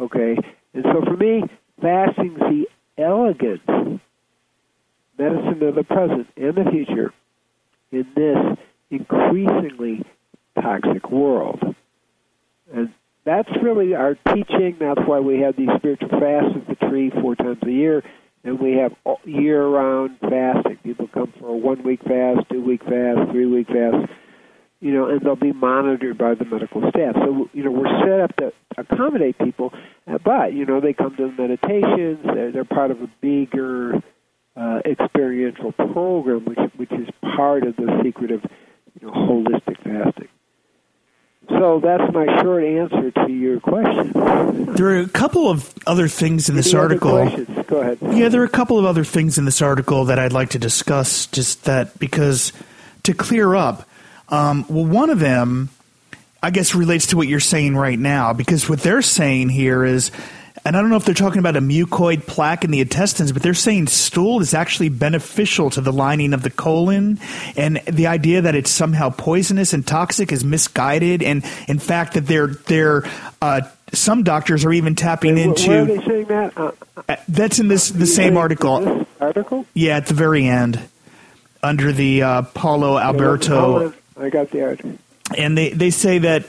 Okay, 0.00 0.36
and 0.74 0.84
so 0.84 1.02
for 1.04 1.16
me, 1.16 1.42
fasting's 1.80 2.38
the 2.38 2.66
elegant 2.98 3.62
medicine 5.18 5.62
of 5.62 5.74
the 5.76 5.84
present 5.84 6.26
and 6.36 6.54
the 6.54 6.70
future 6.70 7.12
in 7.92 8.06
this 8.16 8.58
increasingly 8.90 10.04
toxic 10.60 11.10
world. 11.10 11.62
And 12.74 12.92
that's 13.24 13.50
really 13.62 13.94
our 13.94 14.16
teaching. 14.34 14.76
That's 14.80 15.00
why 15.06 15.20
we 15.20 15.40
have 15.40 15.56
these 15.56 15.68
spiritual 15.76 16.08
fasts 16.08 16.56
at 16.56 16.66
the 16.68 16.86
tree 16.88 17.10
four 17.10 17.36
times 17.36 17.62
a 17.62 17.70
year, 17.70 18.02
and 18.42 18.58
we 18.58 18.72
have 18.72 18.92
year-round 19.24 20.18
fasting. 20.20 20.78
People 20.82 21.08
come 21.08 21.32
for 21.38 21.48
a 21.48 21.56
one-week 21.56 22.00
fast, 22.02 22.48
two-week 22.50 22.82
fast, 22.82 23.30
three-week 23.30 23.68
fast, 23.68 24.10
you 24.80 24.92
know, 24.92 25.08
and 25.08 25.20
they'll 25.20 25.36
be 25.36 25.52
monitored 25.52 26.18
by 26.18 26.34
the 26.34 26.44
medical 26.44 26.80
staff. 26.90 27.14
So, 27.14 27.48
you 27.52 27.62
know, 27.62 27.70
we're 27.70 28.00
set 28.00 28.20
up 28.20 28.36
to 28.38 28.52
accommodate 28.76 29.38
people, 29.38 29.72
but 30.24 30.54
you 30.54 30.66
know, 30.66 30.80
they 30.80 30.92
come 30.92 31.14
to 31.16 31.28
the 31.28 31.40
meditations. 31.40 32.18
They're, 32.24 32.50
they're 32.50 32.64
part 32.64 32.90
of 32.90 33.00
a 33.00 33.08
bigger 33.20 34.02
uh, 34.56 34.80
experiential 34.84 35.72
program, 35.72 36.44
which 36.44 36.58
which 36.76 36.92
is 36.92 37.08
part 37.36 37.64
of 37.64 37.76
the 37.76 38.00
secret 38.02 38.30
of 38.30 38.42
you 39.00 39.06
know 39.06 39.12
holistic 39.12 39.76
fasting. 39.82 40.28
So 41.48 41.80
that's 41.80 42.12
my 42.12 42.40
short 42.40 42.64
answer 42.64 43.10
to 43.10 43.32
your 43.32 43.60
question. 43.60 44.12
There 44.74 44.86
are 44.86 45.00
a 45.00 45.08
couple 45.08 45.50
of 45.50 45.74
other 45.86 46.06
things 46.06 46.48
in 46.48 46.54
this 46.54 46.72
Any 46.72 46.80
article. 46.80 47.28
Go 47.66 47.80
ahead. 47.80 47.98
Yeah, 48.00 48.28
there 48.28 48.42
are 48.42 48.44
a 48.44 48.48
couple 48.48 48.78
of 48.78 48.84
other 48.84 49.04
things 49.04 49.38
in 49.38 49.44
this 49.44 49.60
article 49.60 50.04
that 50.06 50.18
I'd 50.18 50.32
like 50.32 50.50
to 50.50 50.58
discuss. 50.58 51.26
Just 51.26 51.64
that 51.64 51.98
because 51.98 52.52
to 53.02 53.12
clear 53.12 53.56
up, 53.56 53.88
um, 54.28 54.64
well, 54.68 54.86
one 54.86 55.10
of 55.10 55.18
them, 55.18 55.70
I 56.42 56.50
guess, 56.50 56.74
relates 56.74 57.08
to 57.08 57.16
what 57.16 57.26
you're 57.26 57.40
saying 57.40 57.76
right 57.76 57.98
now. 57.98 58.32
Because 58.32 58.68
what 58.68 58.80
they're 58.80 59.02
saying 59.02 59.48
here 59.48 59.84
is 59.84 60.12
and 60.64 60.76
I 60.76 60.80
don't 60.80 60.90
know 60.90 60.96
if 60.96 61.04
they're 61.04 61.14
talking 61.14 61.38
about 61.40 61.56
a 61.56 61.60
mucoid 61.60 62.26
plaque 62.26 62.64
in 62.64 62.70
the 62.70 62.80
intestines, 62.80 63.32
but 63.32 63.42
they're 63.42 63.54
saying 63.54 63.88
stool 63.88 64.40
is 64.40 64.54
actually 64.54 64.88
beneficial 64.90 65.70
to 65.70 65.80
the 65.80 65.92
lining 65.92 66.32
of 66.34 66.42
the 66.42 66.50
colon, 66.50 67.18
and 67.56 67.78
the 67.86 68.06
idea 68.06 68.42
that 68.42 68.54
it's 68.54 68.70
somehow 68.70 69.10
poisonous 69.10 69.72
and 69.72 69.86
toxic 69.86 70.30
is 70.32 70.44
misguided, 70.44 71.22
and 71.22 71.44
in 71.68 71.78
fact 71.78 72.14
that 72.14 72.26
they're 72.26 72.48
they're 72.48 73.04
uh, 73.40 73.62
some 73.92 74.22
doctors 74.22 74.64
are 74.64 74.72
even 74.72 74.94
tapping 74.94 75.36
into. 75.36 75.68
Where 75.68 75.82
are 75.82 75.84
they 75.86 76.04
saying 76.04 76.24
that? 76.26 76.56
Uh, 76.56 76.72
Uh, 77.08 77.16
That's 77.28 77.58
in 77.58 77.68
this 77.68 77.88
the 77.88 78.06
same 78.06 78.36
article. 78.36 79.06
Article? 79.20 79.66
Yeah, 79.74 79.96
at 79.96 80.06
the 80.06 80.14
very 80.14 80.46
end, 80.46 80.78
under 81.62 81.90
the 81.92 82.22
uh, 82.22 82.42
Paulo 82.42 82.98
Alberto. 82.98 83.92
I 84.20 84.28
got 84.30 84.50
the 84.50 84.62
article. 84.62 84.98
and 85.36 85.56
they, 85.56 85.70
they 85.70 85.90
say 85.90 86.18
that 86.18 86.48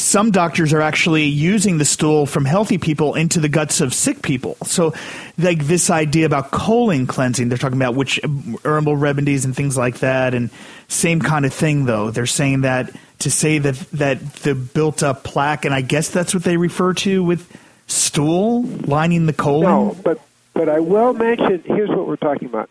some 0.00 0.30
doctors 0.30 0.72
are 0.72 0.80
actually 0.80 1.24
using 1.24 1.78
the 1.78 1.84
stool 1.84 2.26
from 2.26 2.44
healthy 2.44 2.78
people 2.78 3.14
into 3.14 3.38
the 3.38 3.48
guts 3.48 3.80
of 3.80 3.94
sick 3.94 4.22
people. 4.22 4.56
So, 4.64 4.94
like 5.38 5.66
this 5.66 5.90
idea 5.90 6.26
about 6.26 6.50
colon 6.50 7.06
cleansing, 7.06 7.48
they're 7.48 7.58
talking 7.58 7.78
about 7.78 7.94
which 7.94 8.18
herbal 8.64 8.96
remedies 8.96 9.44
and 9.44 9.54
things 9.54 9.76
like 9.76 9.98
that, 9.98 10.34
and 10.34 10.50
same 10.88 11.20
kind 11.20 11.44
of 11.44 11.52
thing. 11.52 11.84
Though 11.84 12.10
they're 12.10 12.26
saying 12.26 12.62
that 12.62 12.94
to 13.20 13.30
say 13.30 13.58
that 13.58 13.74
that 13.92 14.34
the 14.36 14.54
built 14.54 15.02
up 15.02 15.22
plaque, 15.22 15.64
and 15.64 15.74
I 15.74 15.82
guess 15.82 16.08
that's 16.08 16.34
what 16.34 16.44
they 16.44 16.56
refer 16.56 16.94
to 16.94 17.22
with 17.22 17.56
stool 17.86 18.62
lining 18.62 19.26
the 19.26 19.32
colon. 19.32 19.62
No, 19.62 19.96
but 20.02 20.20
but 20.54 20.68
I 20.68 20.80
will 20.80 21.12
mention. 21.12 21.62
Here's 21.64 21.90
what 21.90 22.06
we're 22.06 22.16
talking 22.16 22.48
about: 22.48 22.70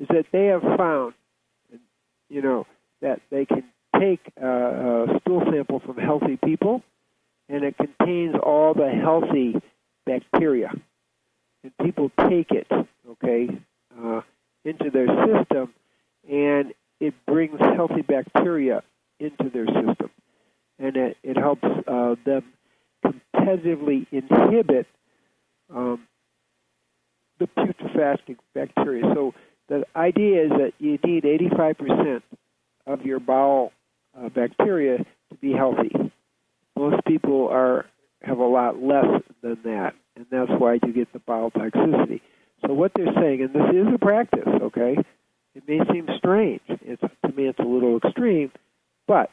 is 0.00 0.08
that 0.08 0.26
they 0.32 0.46
have 0.46 0.62
found, 0.62 1.14
you 2.28 2.42
know, 2.42 2.66
that 3.00 3.20
they 3.30 3.44
can 3.44 3.64
take 3.98 4.20
uh, 4.42 4.46
a 4.46 5.20
stool 5.20 5.42
sample 5.50 5.80
from 5.80 5.96
healthy 5.96 6.38
people, 6.44 6.82
and 7.48 7.64
it 7.64 7.76
contains 7.76 8.34
all 8.42 8.74
the 8.74 8.90
healthy 8.90 9.54
bacteria, 10.06 10.70
and 11.62 11.72
people 11.82 12.10
take 12.28 12.50
it, 12.50 12.66
okay, 13.10 13.48
uh, 14.02 14.20
into 14.64 14.90
their 14.90 15.06
system, 15.26 15.72
and 16.30 16.72
it 17.00 17.14
brings 17.26 17.58
healthy 17.60 18.02
bacteria 18.02 18.82
into 19.18 19.50
their 19.50 19.66
system, 19.66 20.10
and 20.78 20.96
it, 20.96 21.16
it 21.22 21.36
helps 21.36 21.64
uh, 21.64 22.14
them 22.24 22.44
competitively 23.04 24.06
inhibit 24.12 24.86
um, 25.74 26.06
the 27.38 27.46
putrefacting 27.46 28.36
bacteria. 28.54 29.02
So 29.14 29.34
the 29.68 29.84
idea 29.96 30.44
is 30.44 30.50
that 30.50 30.72
you 30.78 30.98
need 31.04 31.24
85% 31.24 32.22
of 32.86 33.02
your 33.02 33.20
bowel 33.20 33.72
uh, 34.18 34.28
bacteria 34.28 34.98
to 34.98 35.36
be 35.40 35.52
healthy. 35.52 35.92
Most 36.76 37.04
people 37.06 37.48
are 37.48 37.86
have 38.22 38.38
a 38.38 38.44
lot 38.44 38.80
less 38.80 39.22
than 39.42 39.58
that, 39.64 39.94
and 40.16 40.26
that's 40.30 40.50
why 40.58 40.74
you 40.74 40.92
get 40.92 41.12
the 41.12 41.18
bowel 41.18 41.50
toxicity. 41.50 42.20
So 42.64 42.72
what 42.72 42.92
they're 42.94 43.12
saying, 43.14 43.42
and 43.42 43.52
this 43.52 43.74
is 43.74 43.94
a 43.94 43.98
practice, 43.98 44.46
okay? 44.46 44.96
It 45.54 45.64
may 45.66 45.80
seem 45.92 46.08
strange. 46.18 46.60
It's 46.68 47.02
to 47.02 47.32
me, 47.32 47.48
it's 47.48 47.58
a 47.58 47.62
little 47.62 47.98
extreme, 47.98 48.52
but 49.06 49.30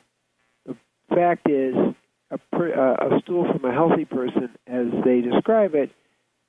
the 0.65 0.75
fact 1.13 1.49
is, 1.49 1.75
a, 2.31 2.39
uh, 2.57 3.17
a 3.17 3.19
stool 3.21 3.45
from 3.51 3.63
a 3.69 3.73
healthy 3.73 4.05
person, 4.05 4.49
as 4.67 4.87
they 5.05 5.21
describe 5.21 5.75
it, 5.75 5.91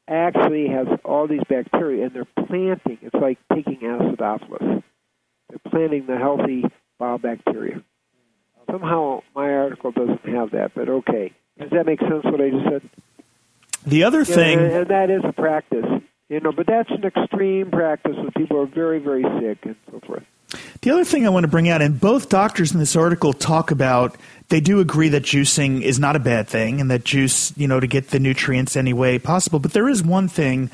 actually 0.08 0.68
has 0.68 0.86
all 1.04 1.28
these 1.28 1.42
bacteria, 1.48 2.06
and 2.06 2.14
they're 2.14 2.46
planting. 2.46 2.98
It's 3.02 3.14
like 3.14 3.38
taking 3.54 3.80
acidophilus. 3.80 4.82
They're 5.48 5.70
planting 5.70 6.06
the 6.06 6.16
healthy 6.16 6.64
bowel 6.98 7.18
bacteria. 7.18 7.82
Somehow, 8.70 9.22
my 9.34 9.52
article 9.52 9.92
doesn't 9.92 10.24
have 10.26 10.50
that, 10.52 10.72
but 10.74 10.88
okay. 10.88 11.32
Does 11.58 11.70
that 11.70 11.86
make 11.86 12.00
sense? 12.00 12.24
What 12.24 12.40
I 12.40 12.50
just 12.50 12.64
said? 12.64 12.90
The 13.86 14.04
other 14.04 14.20
Yeah, 14.20 14.34
thing, 14.34 14.58
and, 14.58 14.72
and 14.72 14.88
that 14.88 15.10
is 15.10 15.22
a 15.24 15.32
practice, 15.32 15.86
you 16.28 16.40
know. 16.40 16.52
But 16.52 16.66
that's 16.66 16.90
an 16.90 17.04
extreme 17.04 17.70
practice 17.70 18.16
when 18.16 18.30
people 18.32 18.58
are 18.60 18.66
very, 18.66 18.98
very 18.98 19.22
sick 19.40 19.58
and 19.62 19.76
so 19.90 20.00
forth. 20.06 20.24
The 20.82 20.90
other 20.90 21.04
thing 21.04 21.26
I 21.26 21.30
want 21.30 21.44
to 21.44 21.48
bring 21.48 21.68
out, 21.68 21.80
and 21.82 22.00
both 22.00 22.28
doctors 22.28 22.72
in 22.72 22.78
this 22.78 22.96
article 22.96 23.32
talk 23.32 23.70
about, 23.70 24.16
they 24.48 24.60
do 24.60 24.80
agree 24.80 25.08
that 25.10 25.22
juicing 25.22 25.82
is 25.82 25.98
not 25.98 26.16
a 26.16 26.18
bad 26.18 26.48
thing, 26.48 26.80
and 26.80 26.90
that 26.90 27.04
juice, 27.04 27.56
you 27.56 27.68
know, 27.68 27.80
to 27.80 27.86
get 27.86 28.08
the 28.08 28.18
nutrients 28.18 28.76
any 28.76 28.92
way 28.92 29.18
possible. 29.18 29.58
But 29.58 29.72
there 29.72 29.88
is 29.88 30.02
one 30.02 30.28
thing 30.28 30.70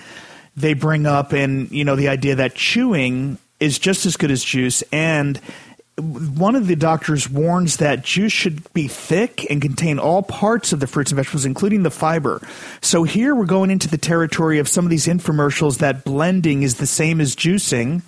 they 0.56 0.74
bring 0.74 1.06
up, 1.06 1.32
and 1.32 1.70
you 1.70 1.84
know, 1.84 1.96
the 1.96 2.08
idea 2.08 2.36
that 2.36 2.54
chewing 2.54 3.38
is 3.60 3.78
just 3.78 4.06
as 4.06 4.16
good 4.16 4.30
as 4.30 4.42
juice, 4.42 4.82
and 4.92 5.40
one 5.98 6.54
of 6.56 6.66
the 6.66 6.76
doctors 6.76 7.30
warns 7.30 7.78
that 7.78 8.02
juice 8.02 8.32
should 8.32 8.70
be 8.74 8.86
thick 8.86 9.50
and 9.50 9.62
contain 9.62 9.98
all 9.98 10.22
parts 10.22 10.74
of 10.74 10.80
the 10.80 10.86
fruits 10.86 11.10
and 11.10 11.16
vegetables, 11.16 11.46
including 11.46 11.84
the 11.84 11.90
fiber. 11.90 12.46
So 12.82 13.04
here 13.04 13.34
we're 13.34 13.46
going 13.46 13.70
into 13.70 13.88
the 13.88 13.96
territory 13.96 14.58
of 14.58 14.68
some 14.68 14.84
of 14.84 14.90
these 14.90 15.06
infomercials 15.06 15.78
that 15.78 16.04
blending 16.04 16.62
is 16.62 16.74
the 16.74 16.86
same 16.86 17.18
as 17.18 17.34
juicing. 17.34 18.02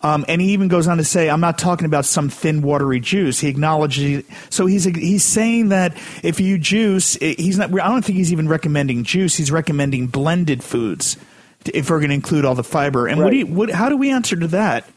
Um, 0.00 0.24
and 0.26 0.40
he 0.40 0.52
even 0.52 0.68
goes 0.68 0.88
on 0.88 0.96
to 0.96 1.04
say, 1.04 1.28
I'm 1.28 1.40
not 1.40 1.58
talking 1.58 1.84
about 1.84 2.06
some 2.06 2.30
thin, 2.30 2.62
watery 2.62 2.98
juice. 3.00 3.40
He 3.40 3.48
acknowledges. 3.48 4.24
So 4.48 4.64
he's 4.64 4.84
he's 4.84 5.24
saying 5.24 5.68
that 5.68 5.94
if 6.22 6.40
you 6.40 6.58
juice, 6.58 7.14
he's 7.16 7.58
not. 7.58 7.70
I 7.78 7.88
don't 7.88 8.02
think 8.02 8.16
he's 8.16 8.32
even 8.32 8.48
recommending 8.48 9.04
juice. 9.04 9.36
He's 9.36 9.50
recommending 9.50 10.06
blended 10.06 10.64
foods 10.64 11.18
if 11.66 11.90
we're 11.90 11.98
going 11.98 12.08
to 12.08 12.14
include 12.14 12.46
all 12.46 12.54
the 12.54 12.64
fiber. 12.64 13.06
And 13.06 13.20
what 13.20 13.30
do 13.30 13.36
you, 13.36 13.46
what, 13.46 13.70
how 13.70 13.90
do 13.90 13.96
we 13.98 14.10
answer 14.10 14.36
to 14.36 14.48
that? 14.48 14.88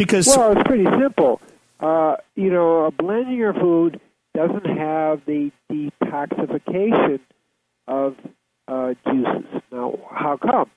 Because 0.00 0.26
Well, 0.26 0.52
it's 0.52 0.62
pretty 0.66 0.86
simple. 0.98 1.42
Uh, 1.78 2.16
you 2.34 2.50
know, 2.50 2.90
blending 2.98 3.36
your 3.36 3.52
food 3.52 4.00
doesn't 4.34 4.64
have 4.64 5.20
the 5.26 5.52
detoxification 5.70 7.20
of 7.86 8.16
uh, 8.66 8.94
juices. 9.06 9.62
Now, 9.70 9.98
how 10.10 10.38
come? 10.38 10.70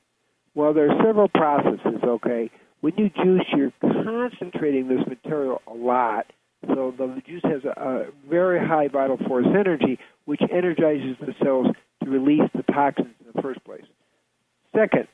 Well, 0.55 0.73
there 0.73 0.91
are 0.91 1.01
several 1.01 1.29
processes, 1.29 2.03
okay? 2.03 2.51
When 2.81 2.95
you 2.97 3.09
juice, 3.09 3.45
you're 3.55 3.71
concentrating 3.79 4.89
this 4.89 5.07
material 5.07 5.61
a 5.67 5.73
lot, 5.73 6.25
so 6.67 6.93
the 6.97 7.21
juice 7.25 7.43
has 7.45 7.63
a, 7.63 7.81
a 7.81 8.05
very 8.29 8.59
high 8.59 8.89
vital 8.89 9.15
force 9.25 9.47
energy, 9.47 9.99
which 10.25 10.41
energizes 10.51 11.15
the 11.21 11.33
cells 11.41 11.67
to 12.03 12.09
release 12.09 12.49
the 12.53 12.63
toxins 12.63 13.15
in 13.21 13.31
the 13.33 13.41
first 13.41 13.63
place. 13.63 13.85
Second, 14.75 15.07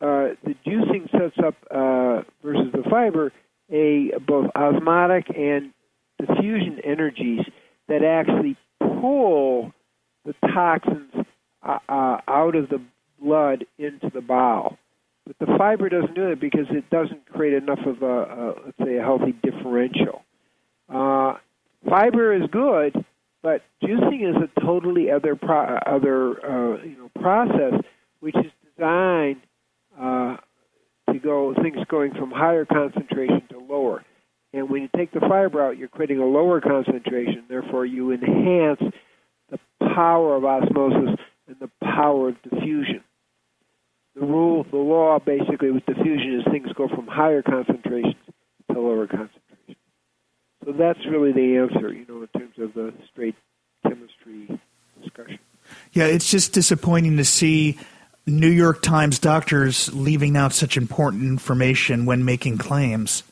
uh, 0.00 0.34
the 0.44 0.54
juicing 0.64 1.10
sets 1.10 1.36
up 1.44 1.54
uh, 1.70 2.22
versus 2.42 2.72
the 2.72 2.84
fiber 2.88 3.32
a 3.70 4.12
both 4.26 4.50
osmotic 4.54 5.26
and 5.36 5.72
diffusion 6.18 6.80
energies 6.84 7.40
that 7.88 8.02
actually 8.02 8.56
pull 8.80 9.72
the 10.24 10.34
toxins 10.52 11.12
uh, 11.62 11.78
uh, 11.88 12.20
out 12.28 12.54
of 12.54 12.68
the 12.68 12.80
blood 13.20 13.64
into 13.78 14.10
the 14.12 14.20
bowel. 14.20 14.78
But 15.26 15.36
the 15.40 15.58
fiber 15.58 15.88
doesn't 15.88 16.14
do 16.14 16.28
it 16.28 16.40
because 16.40 16.66
it 16.70 16.88
doesn't 16.90 17.26
create 17.26 17.54
enough 17.54 17.80
of 17.84 18.02
a, 18.02 18.06
a 18.06 18.54
let's 18.64 18.78
say 18.78 18.96
a 18.96 19.02
healthy 19.02 19.32
differential. 19.42 20.22
Uh, 20.88 21.34
fiber 21.88 22.32
is 22.32 22.48
good, 22.50 23.04
but 23.42 23.62
juicing 23.82 24.28
is 24.28 24.36
a 24.36 24.60
totally 24.60 25.10
other 25.10 25.36
pro- 25.36 25.76
other 25.86 26.78
you 26.84 26.96
know 26.96 27.10
process 27.20 27.74
which 28.20 28.36
is 28.36 28.50
designed 28.74 29.40
uh, 29.98 30.36
to 31.12 31.18
go 31.18 31.54
things 31.54 31.78
going 31.88 32.12
from 32.14 32.30
higher 32.30 32.64
concentration 32.64 33.42
to 33.50 33.58
lower. 33.58 34.04
And 34.52 34.70
when 34.70 34.82
you 34.82 34.88
take 34.96 35.12
the 35.12 35.20
fiber 35.20 35.64
out, 35.64 35.76
you're 35.76 35.88
creating 35.88 36.18
a 36.18 36.24
lower 36.24 36.60
concentration. 36.60 37.44
Therefore, 37.48 37.84
you 37.84 38.12
enhance 38.12 38.80
the 39.50 39.58
power 39.80 40.36
of 40.36 40.44
osmosis 40.44 41.18
and 41.46 41.56
the 41.60 41.70
power 41.82 42.30
of 42.30 42.42
diffusion. 42.42 43.02
The 44.14 44.26
rule, 44.26 44.64
the 44.70 44.78
law, 44.78 45.18
basically 45.18 45.70
with 45.70 45.86
diffusion 45.86 46.40
is 46.40 46.52
things 46.52 46.68
go 46.74 46.88
from 46.88 47.06
higher 47.06 47.42
concentrations 47.42 48.16
to 48.72 48.80
lower 48.80 49.06
concentrations. 49.06 49.76
So 50.64 50.72
that's 50.72 50.98
really 51.08 51.32
the 51.32 51.56
answer, 51.56 51.92
you 51.92 52.04
know, 52.08 52.22
in 52.22 52.28
terms 52.40 52.54
of 52.58 52.74
the 52.74 52.92
straight 53.10 53.36
chemistry 53.84 54.60
discussion. 55.00 55.38
Yeah, 55.92 56.06
it's 56.06 56.30
just 56.30 56.52
disappointing 56.52 57.16
to 57.18 57.24
see 57.24 57.78
New 58.28 58.48
York 58.48 58.82
Times 58.82 59.18
doctors 59.18 59.92
leaving 59.94 60.36
out 60.36 60.52
such 60.52 60.76
important 60.76 61.24
information 61.24 62.06
when 62.06 62.24
making 62.24 62.58
claims. 62.58 63.22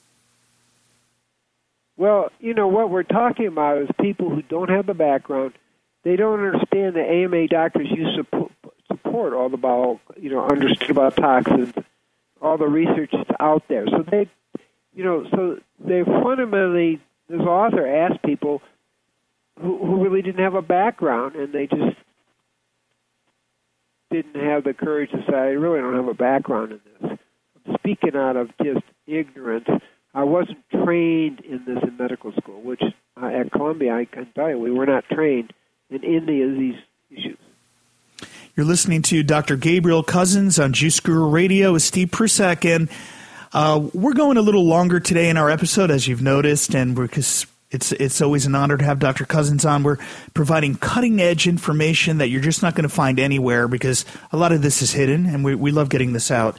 Well, 1.97 2.31
you 2.41 2.55
know 2.55 2.69
what 2.69 2.91
we're 2.91 3.03
talking 3.03 3.47
about 3.47 3.79
is 3.79 3.89
people 4.01 4.31
who 4.31 4.43
don't 4.43 4.69
have 4.69 4.87
the 4.87 4.95
background. 4.95 5.53
They 6.03 6.17
don't 6.17 6.45
understand 6.45 6.95
the 6.95 7.03
AMA 7.03 7.49
doctors 7.49 7.89
use 7.91 8.19
support, 8.87 9.33
all 9.33 9.49
the 9.49 9.57
bowel, 9.57 10.01
you 10.21 10.31
know, 10.31 10.47
understood 10.47 10.91
about 10.91 11.17
toxins, 11.17 11.73
all 12.41 12.59
the 12.59 12.69
research 12.69 13.11
that's 13.13 13.31
out 13.41 13.65
there. 13.69 13.87
So 13.89 14.05
they, 14.09 14.29
you 14.95 15.05
know, 15.05 15.27
so 15.31 15.59
they 15.81 16.05
fundamentally, 16.05 17.01
this 17.29 17.41
author 17.41 17.87
asked 17.87 18.23
people 18.23 18.63
who, 19.61 19.79
who 19.79 20.05
really 20.05 20.23
didn't 20.23 20.45
have 20.45 20.55
a 20.55 20.63
background, 20.63 21.35
and 21.35 21.53
they 21.53 21.67
just 21.67 21.97
didn't 24.11 24.37
have 24.37 24.65
the 24.65 24.75
courage 24.75 25.11
to 25.11 25.19
say, 25.29 25.37
I 25.37 25.51
really 25.51 25.81
don't 25.81 25.95
have 25.95 26.09
a 26.09 26.15
background 26.15 26.73
in 26.73 26.81
this. 27.01 27.19
I'm 27.67 27.75
speaking 27.79 28.17
out 28.17 28.37
of 28.37 28.51
just 28.63 28.85
ignorance. 29.07 29.69
I 30.15 30.25
wasn't 30.25 30.59
trained 30.71 31.41
in 31.41 31.65
this 31.67 31.83
in 31.83 31.97
medical 31.97 32.33
school, 32.33 32.63
which 32.63 32.83
uh, 33.21 33.27
at 33.27 33.51
Columbia, 33.53 33.95
I 33.95 34.05
can 34.05 34.27
tell 34.35 34.51
you, 34.51 34.59
we 34.59 34.71
were 34.71 34.87
not 34.87 35.05
trained 35.11 35.53
in 35.91 36.05
any 36.05 36.43
of 36.43 36.53
these 36.53 36.77
issues. 37.11 37.39
You're 38.57 38.67
listening 38.67 39.03
to 39.03 39.23
Dr. 39.23 39.57
Gabriel 39.57 40.03
Cousens 40.03 40.63
on 40.63 40.73
Juice 40.73 41.01
Guru 41.01 41.29
Radio 41.29 41.75
with 41.75 41.83
Steve 41.83 42.11
Prussack, 42.11 42.65
and 42.65 42.89
uh, 43.53 43.89
we're 43.93 44.15
going 44.15 44.39
a 44.39 44.43
little 44.43 44.65
longer 44.65 44.99
today 44.99 45.29
in 45.29 45.37
our 45.37 45.51
episode, 45.51 45.91
as 45.91 46.09
you've 46.09 46.23
noticed, 46.23 46.75
and 46.75 46.97
we're 46.97 47.09
it's 47.71 47.93
it's 47.93 48.21
always 48.23 48.47
an 48.47 48.55
honor 48.55 48.77
to 48.77 48.85
have 48.85 48.99
Dr. 48.99 49.25
Cousens 49.25 49.69
on. 49.69 49.83
We're 49.83 49.99
providing 50.35 50.77
cutting 50.77 51.21
edge 51.21 51.49
information 51.49 52.19
that 52.19 52.29
you're 52.29 52.41
just 52.41 52.63
not 52.63 52.75
going 52.75 52.89
to 52.89 52.95
find 52.95 53.19
anywhere 53.19 53.69
because 53.69 54.05
a 54.33 54.37
lot 54.37 54.53
of 54.53 54.63
this 54.63 54.83
is 54.83 54.93
hidden, 54.93 55.27
and 55.27 55.45
we 55.45 55.55
we 55.55 55.73
love 55.73 55.89
getting 55.89 56.13
this 56.13 56.31
out. 56.31 56.59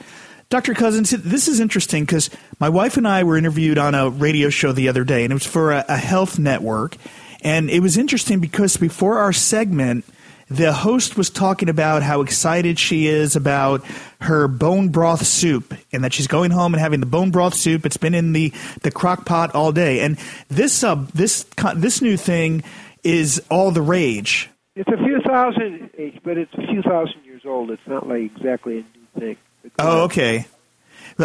Dr. 0.50 0.74
Cousens, 0.74 1.12
this 1.12 1.50
is 1.50 1.60
interesting 1.60 2.06
because 2.06 2.30
my 2.60 2.70
wife 2.70 2.96
and 2.96 3.06
I 3.06 3.24
were 3.24 3.36
interviewed 3.36 3.78
on 3.78 3.94
a 3.96 4.10
radio 4.10 4.50
show 4.50 4.72
the 4.72 4.88
other 4.88 5.04
day, 5.04 5.24
and 5.24 5.32
it 5.32 5.36
was 5.36 5.46
for 5.46 5.74
a, 5.74 5.84
a 5.90 5.98
health 5.98 6.40
network. 6.40 6.96
And 7.42 7.70
it 7.70 7.82
was 7.82 7.98
interesting 7.98 8.40
because 8.40 8.78
before 8.78 9.20
our 9.20 9.34
segment, 9.34 10.06
the 10.50 10.72
host 10.72 11.18
was 11.18 11.30
talking 11.30 11.70
about 11.70 12.04
how 12.04 12.22
excited 12.22 12.80
she 12.80 13.08
is 13.08 13.36
about 13.36 13.84
her 14.22 14.48
bone 14.48 14.90
broth 14.90 15.26
soup 15.26 15.74
and 15.92 16.04
that 16.04 16.14
she's 16.14 16.28
going 16.28 16.52
home 16.52 16.74
and 16.74 16.82
having 16.82 17.00
the 17.00 17.06
bone 17.06 17.32
broth 17.32 17.54
soup. 17.54 17.86
It's 17.86 17.98
been 17.98 18.14
in 18.14 18.34
the, 18.34 18.54
the 18.82 18.92
crock 18.92 19.26
pot 19.26 19.54
all 19.54 19.72
day. 19.72 20.00
And 20.00 20.18
this, 20.48 20.84
uh, 20.84 21.06
this, 21.14 21.46
this 21.76 22.02
new 22.02 22.18
thing 22.18 22.64
is 23.04 23.42
all 23.52 23.72
the 23.72 23.82
rage. 23.82 24.50
It's 24.76 24.90
a 24.90 24.98
few 24.98 25.20
thousand, 25.26 25.90
but 26.24 26.38
it's 26.38 26.54
a 26.54 26.68
few 26.68 26.82
thousand 26.82 27.24
years 27.26 27.42
old. 27.46 27.72
It's 27.72 27.88
not 27.88 28.08
like 28.08 28.22
exactly 28.22 28.80
a 28.80 28.98
new 28.98 29.20
thing. 29.20 29.38
Oh, 29.80 30.04
okay. 30.04 30.46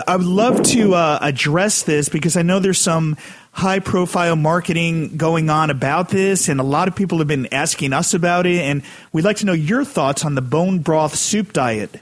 I 0.06 0.16
would 0.16 0.26
love 0.26 0.62
to 0.62 0.94
uh, 0.94 1.18
address 1.20 1.82
this 1.82 2.08
because 2.08 2.36
I 2.36 2.42
know 2.42 2.58
there's 2.60 2.80
some 2.80 3.16
high 3.52 3.78
profile 3.78 4.34
marketing 4.34 5.16
going 5.16 5.50
on 5.50 5.70
about 5.70 6.08
this, 6.08 6.48
and 6.48 6.58
a 6.58 6.64
lot 6.64 6.88
of 6.88 6.96
people 6.96 7.18
have 7.18 7.28
been 7.28 7.52
asking 7.52 7.92
us 7.92 8.14
about 8.14 8.46
it, 8.46 8.58
and 8.62 8.82
we'd 9.12 9.24
like 9.24 9.36
to 9.36 9.46
know 9.46 9.52
your 9.52 9.84
thoughts 9.84 10.24
on 10.24 10.34
the 10.34 10.42
bone 10.42 10.80
broth 10.80 11.14
soup 11.14 11.52
diet. 11.52 12.00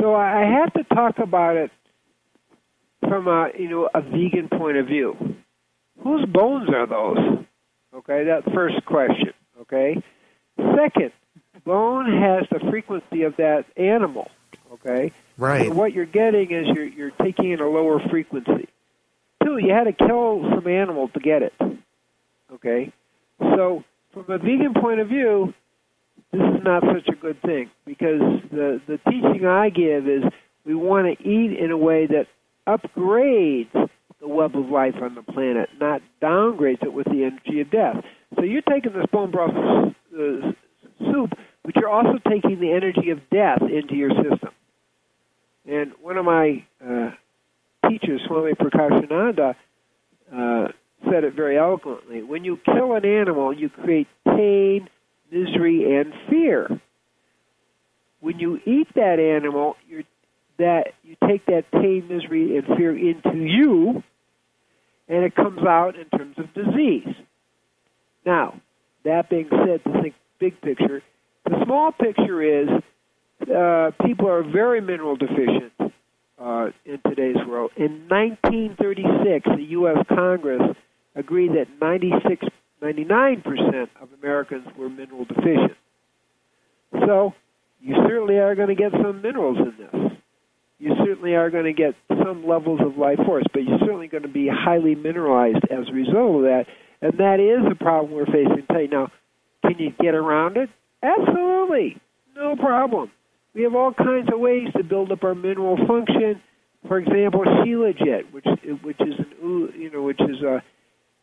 So 0.00 0.14
I 0.14 0.40
have 0.40 0.72
to 0.74 0.84
talk 0.94 1.18
about 1.18 1.56
it 1.56 1.70
from 3.00 3.28
a 3.28 3.50
you 3.58 3.68
know 3.68 3.88
a 3.94 4.00
vegan 4.00 4.48
point 4.48 4.78
of 4.78 4.86
view. 4.86 5.36
Whose 6.02 6.24
bones 6.26 6.68
are 6.70 6.86
those? 6.86 7.44
Okay, 7.94 8.24
that 8.24 8.44
first 8.54 8.84
question. 8.86 9.32
Okay. 9.60 10.02
Second, 10.56 11.12
bone 11.64 12.06
has 12.06 12.46
the 12.50 12.70
frequency 12.70 13.22
of 13.22 13.36
that 13.36 13.66
animal. 13.76 14.30
Okay. 14.72 15.12
Right. 15.36 15.68
So 15.68 15.74
what 15.74 15.92
you're 15.92 16.06
getting 16.06 16.52
is 16.52 16.66
you're 16.68 16.86
you're 16.86 17.10
taking 17.10 17.50
in 17.50 17.60
a 17.60 17.68
lower 17.68 18.00
frequency. 18.08 18.68
Two, 19.50 19.58
you 19.58 19.72
had 19.72 19.84
to 19.84 19.92
kill 19.92 20.42
some 20.54 20.66
animal 20.66 21.08
to 21.08 21.20
get 21.20 21.42
it. 21.42 21.52
Okay. 22.54 22.92
So 23.40 23.84
from 24.12 24.24
a 24.28 24.38
vegan 24.38 24.74
point 24.80 25.00
of 25.00 25.08
view, 25.08 25.52
this 26.32 26.40
is 26.40 26.62
not 26.62 26.82
such 26.82 27.08
a 27.08 27.16
good 27.16 27.40
thing 27.42 27.70
because 27.86 28.20
the 28.52 28.80
the 28.86 28.98
teaching 29.10 29.46
I 29.46 29.70
give 29.70 30.06
is 30.06 30.22
we 30.64 30.74
want 30.74 31.18
to 31.18 31.28
eat 31.28 31.58
in 31.58 31.70
a 31.70 31.76
way 31.76 32.06
that 32.06 32.26
upgrades 32.66 33.72
the 34.20 34.28
web 34.28 34.54
of 34.54 34.66
life 34.66 34.94
on 35.00 35.14
the 35.14 35.22
planet, 35.22 35.70
not 35.80 36.02
downgrades 36.22 36.82
it 36.82 36.92
with 36.92 37.06
the 37.06 37.24
energy 37.24 37.60
of 37.60 37.70
death. 37.70 38.04
So 38.36 38.42
you're 38.42 38.62
taking 38.62 38.92
this 38.92 39.06
bone 39.10 39.30
broth 39.30 39.50
uh, 39.50 40.52
soup, 40.98 41.30
but 41.64 41.74
you're 41.74 41.88
also 41.88 42.18
taking 42.28 42.60
the 42.60 42.72
energy 42.72 43.10
of 43.10 43.18
death 43.30 43.62
into 43.62 43.94
your 43.94 44.10
system. 44.10 44.50
And 45.66 45.92
one 46.02 46.18
of 46.18 46.24
my 46.24 46.64
uh, 46.86 47.10
teachers, 47.88 48.20
Swami 48.26 48.52
Prakashananda, 48.52 49.54
uh, 50.32 50.68
said 51.04 51.24
it 51.24 51.34
very 51.34 51.58
eloquently. 51.58 52.22
When 52.22 52.44
you 52.44 52.58
kill 52.64 52.94
an 52.94 53.04
animal, 53.04 53.52
you 53.52 53.68
create 53.68 54.08
pain, 54.24 54.88
misery, 55.30 55.96
and 55.96 56.12
fear. 56.28 56.80
When 58.20 58.38
you 58.38 58.60
eat 58.66 58.88
that 58.94 59.18
animal, 59.18 59.76
you're, 59.88 60.02
that 60.58 60.88
you 61.02 61.16
take 61.26 61.46
that 61.46 61.70
pain, 61.72 62.06
misery, 62.08 62.56
and 62.58 62.66
fear 62.76 62.96
into 62.96 63.38
you, 63.38 64.02
and 65.08 65.24
it 65.24 65.34
comes 65.34 65.60
out 65.66 65.94
in 65.96 66.06
terms 66.16 66.36
of 66.38 66.52
disease. 66.52 67.14
Now, 68.26 68.60
that 69.04 69.30
being 69.30 69.48
said, 69.50 69.82
to 69.84 70.02
think 70.02 70.14
big 70.38 70.60
picture, 70.60 71.02
the 71.46 71.64
small 71.64 71.92
picture 71.92 72.62
is 72.62 72.68
uh, 73.42 73.90
people 74.04 74.28
are 74.28 74.42
very 74.42 74.80
mineral 74.80 75.16
deficient 75.16 75.72
uh, 76.40 76.68
in 76.84 77.00
today's 77.08 77.36
world. 77.46 77.70
In 77.76 78.08
1936, 78.08 79.46
the 79.56 79.62
U.S. 79.70 79.98
Congress 80.08 80.62
agreed 81.14 81.52
that 81.52 81.66
96, 81.80 82.46
99% 82.82 83.88
of 84.00 84.08
Americans 84.20 84.66
were 84.78 84.88
mineral 84.88 85.24
deficient. 85.26 85.76
So 87.06 87.34
you 87.80 87.94
certainly 88.08 88.38
are 88.38 88.54
going 88.54 88.68
to 88.68 88.74
get 88.74 88.92
some 88.92 89.22
minerals 89.22 89.58
in 89.58 89.74
this. 89.78 90.12
You 90.78 90.94
certainly 91.04 91.34
are 91.34 91.50
going 91.50 91.64
to 91.64 91.74
get 91.74 91.94
some 92.08 92.46
levels 92.46 92.80
of 92.82 92.96
life 92.96 93.18
force, 93.26 93.44
but 93.52 93.62
you're 93.62 93.78
certainly 93.80 94.08
going 94.08 94.22
to 94.22 94.28
be 94.28 94.48
highly 94.48 94.94
mineralized 94.94 95.64
as 95.70 95.88
a 95.88 95.92
result 95.92 96.36
of 96.36 96.42
that. 96.42 96.64
And 97.02 97.18
that 97.18 97.38
is 97.38 97.70
a 97.70 97.74
problem 97.74 98.12
we're 98.12 98.26
facing 98.26 98.64
today. 98.66 98.88
Now, 98.90 99.08
can 99.62 99.78
you 99.78 99.92
get 100.00 100.14
around 100.14 100.56
it? 100.56 100.70
Absolutely. 101.02 102.00
No 102.34 102.56
problem. 102.56 103.10
We 103.54 103.62
have 103.62 103.74
all 103.74 103.92
kinds 103.92 104.28
of 104.32 104.38
ways 104.38 104.68
to 104.76 104.84
build 104.84 105.10
up 105.10 105.24
our 105.24 105.34
mineral 105.34 105.76
function. 105.86 106.40
For 106.86 106.98
example, 106.98 107.40
Shilajit, 107.44 108.32
which 108.32 108.46
which 108.82 109.00
is 109.00 109.18
an 109.18 109.72
you 109.76 109.90
know 109.92 110.02
which 110.02 110.20
is 110.20 110.42
a 110.42 110.62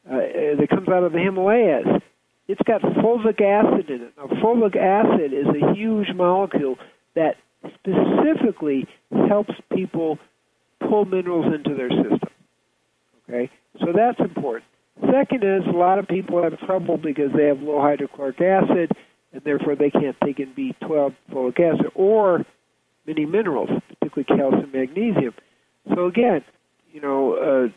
uh, 0.09 0.59
that 0.59 0.67
comes 0.69 0.87
out 0.89 1.03
of 1.03 1.11
the 1.13 1.19
Himalayas. 1.19 2.01
It's 2.47 2.61
got 2.65 2.81
fulvic 2.81 3.41
acid 3.41 3.89
in 3.89 4.01
it. 4.03 4.13
Now, 4.17 4.27
fulvic 4.41 4.75
acid 4.77 5.33
is 5.33 5.47
a 5.47 5.73
huge 5.73 6.13
molecule 6.15 6.77
that 7.15 7.35
specifically 7.75 8.87
helps 9.27 9.51
people 9.73 10.17
pull 10.87 11.05
minerals 11.05 11.53
into 11.53 11.75
their 11.75 11.89
system. 11.89 12.29
Okay, 13.27 13.51
so 13.79 13.87
that's 13.93 14.19
important. 14.19 14.65
Second 15.11 15.43
is 15.43 15.63
a 15.67 15.77
lot 15.77 15.99
of 15.99 16.07
people 16.07 16.41
have 16.41 16.57
trouble 16.59 16.97
because 16.97 17.31
they 17.35 17.45
have 17.45 17.61
low 17.61 17.81
hydrochloric 17.81 18.39
acid 18.39 18.91
and 19.33 19.41
therefore 19.43 19.75
they 19.75 19.89
can't 19.89 20.15
take 20.23 20.39
in 20.39 20.53
B12 20.53 21.15
folic 21.31 21.59
acid 21.59 21.91
or 21.95 22.45
many 23.05 23.25
minerals, 23.25 23.69
particularly 23.99 24.25
calcium, 24.25 24.71
magnesium. 24.71 25.33
So 25.93 26.05
again, 26.07 26.43
you 26.91 27.01
know, 27.01 27.33
uh, 27.33 27.73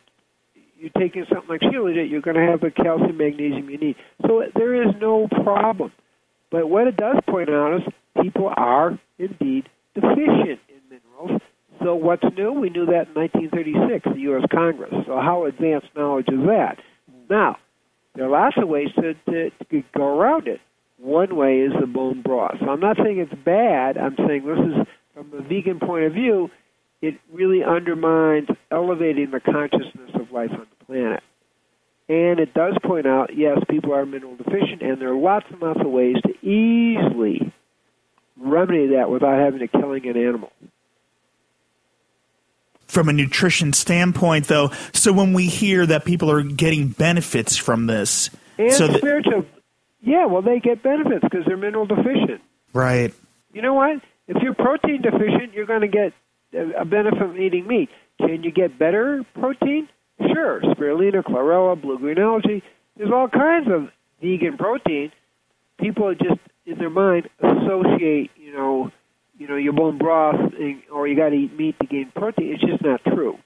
you're 0.79 0.91
taking 0.99 1.27
something 1.29 1.49
like 1.49 1.61
Shilajit, 1.61 2.11
you're 2.11 2.23
going 2.23 2.37
to 2.37 2.47
have 2.51 2.61
the 2.61 2.71
calcium, 2.71 3.17
magnesium 3.17 3.69
you 3.69 3.79
need. 3.79 3.97
So 4.27 4.43
there 4.55 4.83
is 4.83 4.95
no 5.01 5.29
problem. 5.45 5.93
But 6.51 6.69
what 6.69 6.87
it 6.87 6.97
does 6.97 7.17
point 7.29 7.49
out 7.49 7.77
is 7.77 7.83
people 8.23 8.53
are 8.57 8.99
indeed 9.19 9.69
deficient 9.95 10.61
in 10.69 10.81
minerals. 10.89 11.41
So 11.83 11.95
what's 11.95 12.25
new? 12.37 12.53
We 12.53 12.71
knew 12.71 12.87
that 12.87 13.09
in 13.09 13.15
1936, 13.15 14.05
the 14.15 14.21
U.S. 14.21 14.45
Congress. 14.51 14.93
So 15.07 15.21
how 15.21 15.47
advanced 15.47 15.89
knowledge 15.97 16.29
is 16.29 16.47
that? 16.47 16.79
Now, 17.29 17.57
there 18.15 18.25
are 18.25 18.31
lots 18.31 18.57
of 18.61 18.69
ways 18.69 18.89
to, 18.97 19.15
to, 19.31 19.51
to 19.51 19.83
go 19.97 20.19
around 20.19 20.49
it. 20.49 20.61
One 21.01 21.35
way 21.35 21.61
is 21.61 21.73
the 21.81 21.87
bone 21.87 22.21
broth. 22.21 22.57
So 22.61 22.69
I'm 22.69 22.81
not 22.81 22.97
saying 22.97 23.19
it's 23.19 23.43
bad. 23.43 23.97
I'm 23.97 24.17
saying 24.17 24.45
this 24.45 24.59
is, 24.59 24.87
from 25.15 25.33
a 25.33 25.43
vegan 25.43 25.81
point 25.81 26.05
of 26.05 26.13
view, 26.13 26.51
it 27.01 27.15
really 27.33 27.65
undermines 27.65 28.49
elevating 28.71 29.31
the 29.31 29.41
consciousness 29.41 30.11
of 30.15 30.31
life 30.31 30.51
on 30.53 30.67
the 30.79 30.85
planet. 30.85 31.23
And 32.09 32.39
it 32.39 32.53
does 32.53 32.75
point 32.85 33.07
out, 33.07 33.35
yes, 33.35 33.59
people 33.71 33.95
are 33.95 34.05
mineral 34.05 34.37
deficient, 34.37 34.83
and 34.83 35.01
there 35.01 35.13
are 35.13 35.17
lots 35.17 35.47
and 35.51 35.63
lots 35.63 35.81
of 35.81 35.87
ways 35.87 36.17
to 36.27 36.47
easily 36.47 37.53
remedy 38.37 38.89
that 38.89 39.11
without 39.11 39.39
having 39.39 39.61
to 39.61 39.69
killing 39.69 40.07
an 40.07 40.17
animal. 40.17 40.53
from 42.91 43.09
a 43.09 43.13
nutrition 43.13 43.73
standpoint, 43.73 44.49
though. 44.49 44.71
So 44.93 45.13
when 45.13 45.33
we 45.33 45.47
hear 45.47 45.87
that 45.87 46.05
people 46.05 46.31
are 46.31 46.43
getting 46.43 46.89
benefits 46.89 47.57
from 47.57 47.87
this, 47.87 48.31
and 48.59 48.73
so 48.73 48.93
spiritual, 48.93 49.47
yeah, 50.03 50.27
well, 50.27 50.43
they 50.43 50.61
get 50.61 50.83
benefits 50.83 51.23
because 51.23 51.45
they're 51.47 51.57
mineral 51.57 51.87
deficient. 51.87 52.41
right, 52.73 53.13
You 53.53 53.63
know 53.63 53.75
what? 53.75 54.01
If 54.29 54.43
you're 54.43 54.55
protein 54.55 55.03
deficient, 55.03 55.53
you're 55.55 55.67
going 55.67 55.81
to 55.83 55.89
get 55.89 56.13
a 56.53 56.85
benefit 56.85 57.19
from 57.19 57.37
eating 57.41 57.67
meat. 57.67 57.89
Can 58.19 58.43
you 58.45 58.51
get 58.51 58.79
better 58.79 59.25
protein? 59.35 59.89
Sure. 60.33 60.61
Spirulina, 60.61 61.23
chlorella, 61.25 61.81
blue 61.81 61.99
green 61.99 62.19
algae. 62.19 62.63
There's 62.97 63.11
all 63.11 63.29
kinds 63.29 63.69
of 63.71 63.89
vegan 64.21 64.57
protein. 64.57 65.13
People 65.79 66.15
just 66.15 66.41
in 66.67 66.79
their 66.79 66.91
mind 66.91 67.29
associate, 67.43 68.31
you 68.37 68.53
know, 68.53 68.91
you 69.39 69.49
know, 69.49 69.57
your 69.57 69.73
bone 69.73 69.97
broth 69.99 70.37
and, 70.59 70.83
or 70.93 71.09
you 71.09 71.17
got 71.17 71.31
to 71.31 71.35
eat 71.37 71.57
meat 71.57 71.77
to 71.81 71.87
gain 71.87 72.13
protein. 72.15 72.53
It's 72.53 72.63
just 72.63 72.85
not 72.85 73.03
true. 73.05 73.39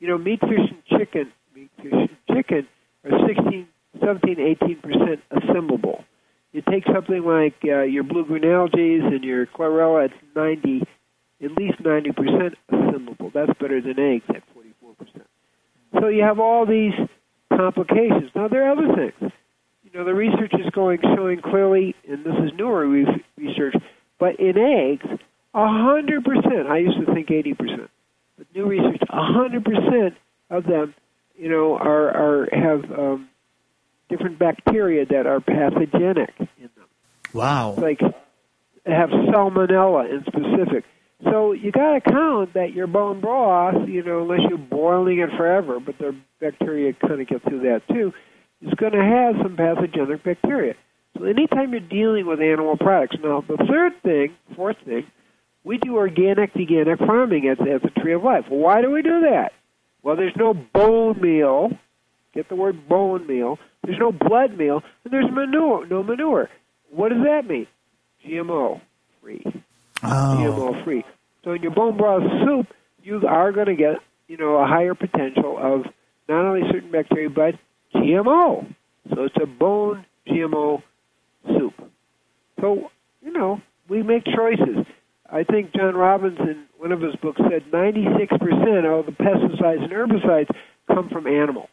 You 0.00 0.08
know, 0.08 0.18
meat, 0.18 0.40
fish, 0.40 0.70
and 0.70 0.84
chicken, 0.98 1.32
meat, 1.54 1.70
fish, 1.76 1.92
and 1.92 2.36
chicken 2.36 2.68
are 3.04 3.26
16, 3.26 3.68
17, 4.00 4.40
18 4.62 4.80
percent 4.80 5.20
assimilable. 5.30 6.04
You 6.52 6.62
take 6.70 6.84
something 6.92 7.22
like 7.22 7.54
uh, 7.64 7.82
your 7.82 8.02
blue 8.02 8.24
green 8.24 8.44
algae 8.44 8.98
and 9.02 9.22
your 9.22 9.46
chlorella, 9.46 10.06
it's 10.06 10.14
90, 10.34 10.82
at 11.44 11.52
least 11.52 11.80
90 11.84 12.12
percent 12.12 12.54
assimilable. 12.70 13.30
That's 13.34 13.52
better 13.60 13.80
than 13.80 13.98
eggs 13.98 14.24
at 14.30 14.42
44 14.54 14.94
percent. 14.94 15.26
So 16.00 16.08
you 16.08 16.22
have 16.22 16.38
all 16.38 16.66
these 16.66 16.94
complications. 17.54 18.30
Now 18.34 18.48
there 18.48 18.66
are 18.66 18.72
other 18.72 18.94
things. 18.94 19.32
You 19.84 19.90
know, 19.98 20.04
the 20.04 20.14
research 20.14 20.52
is 20.54 20.70
going 20.72 20.98
showing 21.14 21.40
clearly, 21.40 21.94
and 22.08 22.24
this 22.24 22.34
is 22.44 22.50
newer 22.56 22.86
re- 22.86 23.24
research, 23.36 23.74
but 24.18 24.38
in 24.40 24.56
eggs, 24.58 25.06
100 25.52 26.24
percent. 26.24 26.68
I 26.68 26.78
used 26.78 26.98
to 27.06 27.14
think 27.14 27.30
80 27.30 27.54
percent, 27.54 27.90
but 28.36 28.46
new 28.54 28.66
research, 28.66 29.00
100 29.08 29.64
percent 29.64 30.14
of 30.50 30.64
them, 30.64 30.94
you 31.36 31.48
know, 31.48 31.76
are 31.76 32.10
are 32.10 32.48
have 32.52 32.90
um, 32.98 33.28
different 34.08 34.38
bacteria 34.38 35.04
that 35.06 35.26
are 35.26 35.40
pathogenic 35.40 36.32
in 36.38 36.70
them 36.76 36.86
wow, 37.32 37.74
like 37.76 38.00
have 38.86 39.10
salmonella 39.10 40.10
in 40.10 40.24
specific. 40.26 40.84
So 41.24 41.52
you 41.52 41.72
got 41.72 41.94
to 41.94 42.00
count 42.00 42.54
that 42.54 42.72
your 42.72 42.86
bone 42.86 43.20
broth, 43.20 43.88
you 43.88 44.02
know, 44.02 44.22
unless 44.22 44.40
you're 44.48 44.58
boiling 44.58 45.18
it 45.18 45.30
forever, 45.36 45.80
but 45.80 45.98
the 45.98 46.14
bacteria 46.40 46.92
kind 46.92 47.20
of 47.20 47.26
get 47.26 47.42
through 47.42 47.60
that 47.60 47.82
too, 47.88 48.12
is 48.60 48.74
going 48.74 48.92
to 48.92 49.02
have 49.02 49.36
some 49.42 49.56
pathogenic 49.56 50.22
bacteria. 50.22 50.74
So 51.16 51.24
anytime 51.24 51.72
you're 51.72 51.80
dealing 51.80 52.26
with 52.26 52.40
animal 52.40 52.76
products, 52.76 53.16
now 53.22 53.42
the 53.48 53.56
third 53.56 54.02
thing, 54.02 54.36
fourth 54.54 54.76
thing, 54.84 55.06
we 55.64 55.78
do 55.78 55.96
organic, 55.96 56.52
veganic 56.52 56.98
farming 56.98 57.48
at, 57.48 57.66
at 57.66 57.82
the 57.82 57.90
Tree 58.00 58.12
of 58.12 58.22
Life. 58.22 58.44
Why 58.48 58.82
do 58.82 58.90
we 58.90 59.02
do 59.02 59.22
that? 59.22 59.52
Well, 60.02 60.16
there's 60.16 60.36
no 60.36 60.54
bone 60.54 61.20
meal. 61.20 61.70
Get 62.36 62.48
the 62.50 62.54
word 62.54 62.88
bone 62.88 63.26
meal. 63.26 63.58
There's 63.82 63.98
no 63.98 64.12
blood 64.12 64.56
meal, 64.56 64.82
and 65.04 65.12
there's 65.12 65.30
manure, 65.32 65.86
no 65.86 66.02
manure. 66.02 66.50
What 66.90 67.08
does 67.08 67.22
that 67.24 67.48
mean? 67.48 67.66
GMO 68.24 68.80
free. 69.22 69.42
oh, 70.02 70.36
GMO 70.38 70.84
free. 70.84 71.02
So 71.44 71.52
in 71.52 71.62
your 71.62 71.72
bone 71.72 71.96
broth 71.96 72.22
soup, 72.44 72.66
you 73.02 73.22
are 73.26 73.52
going 73.52 73.68
to 73.68 73.74
get, 73.74 73.96
you 74.28 74.36
know, 74.36 74.56
a 74.56 74.66
higher 74.66 74.94
potential 74.94 75.56
of 75.58 75.90
not 76.28 76.44
only 76.44 76.60
certain 76.70 76.90
bacteria 76.90 77.30
but 77.30 77.54
GMO. 77.94 78.74
So 79.14 79.24
it's 79.24 79.36
a 79.42 79.46
bone 79.46 80.04
GMO 80.28 80.82
soup. 81.46 81.74
So 82.60 82.90
you 83.22 83.32
know, 83.32 83.60
we 83.88 84.02
make 84.02 84.24
choices. 84.24 84.86
I 85.28 85.42
think 85.42 85.74
John 85.74 85.94
Robbins 85.94 86.38
in 86.38 86.66
one 86.78 86.92
of 86.92 87.00
his 87.00 87.16
books 87.16 87.40
said 87.50 87.64
96% 87.72 88.98
of 88.98 89.06
the 89.06 89.12
pesticides 89.12 89.82
and 89.82 89.90
herbicides 89.90 90.54
come 90.86 91.08
from 91.08 91.26
animal. 91.26 91.68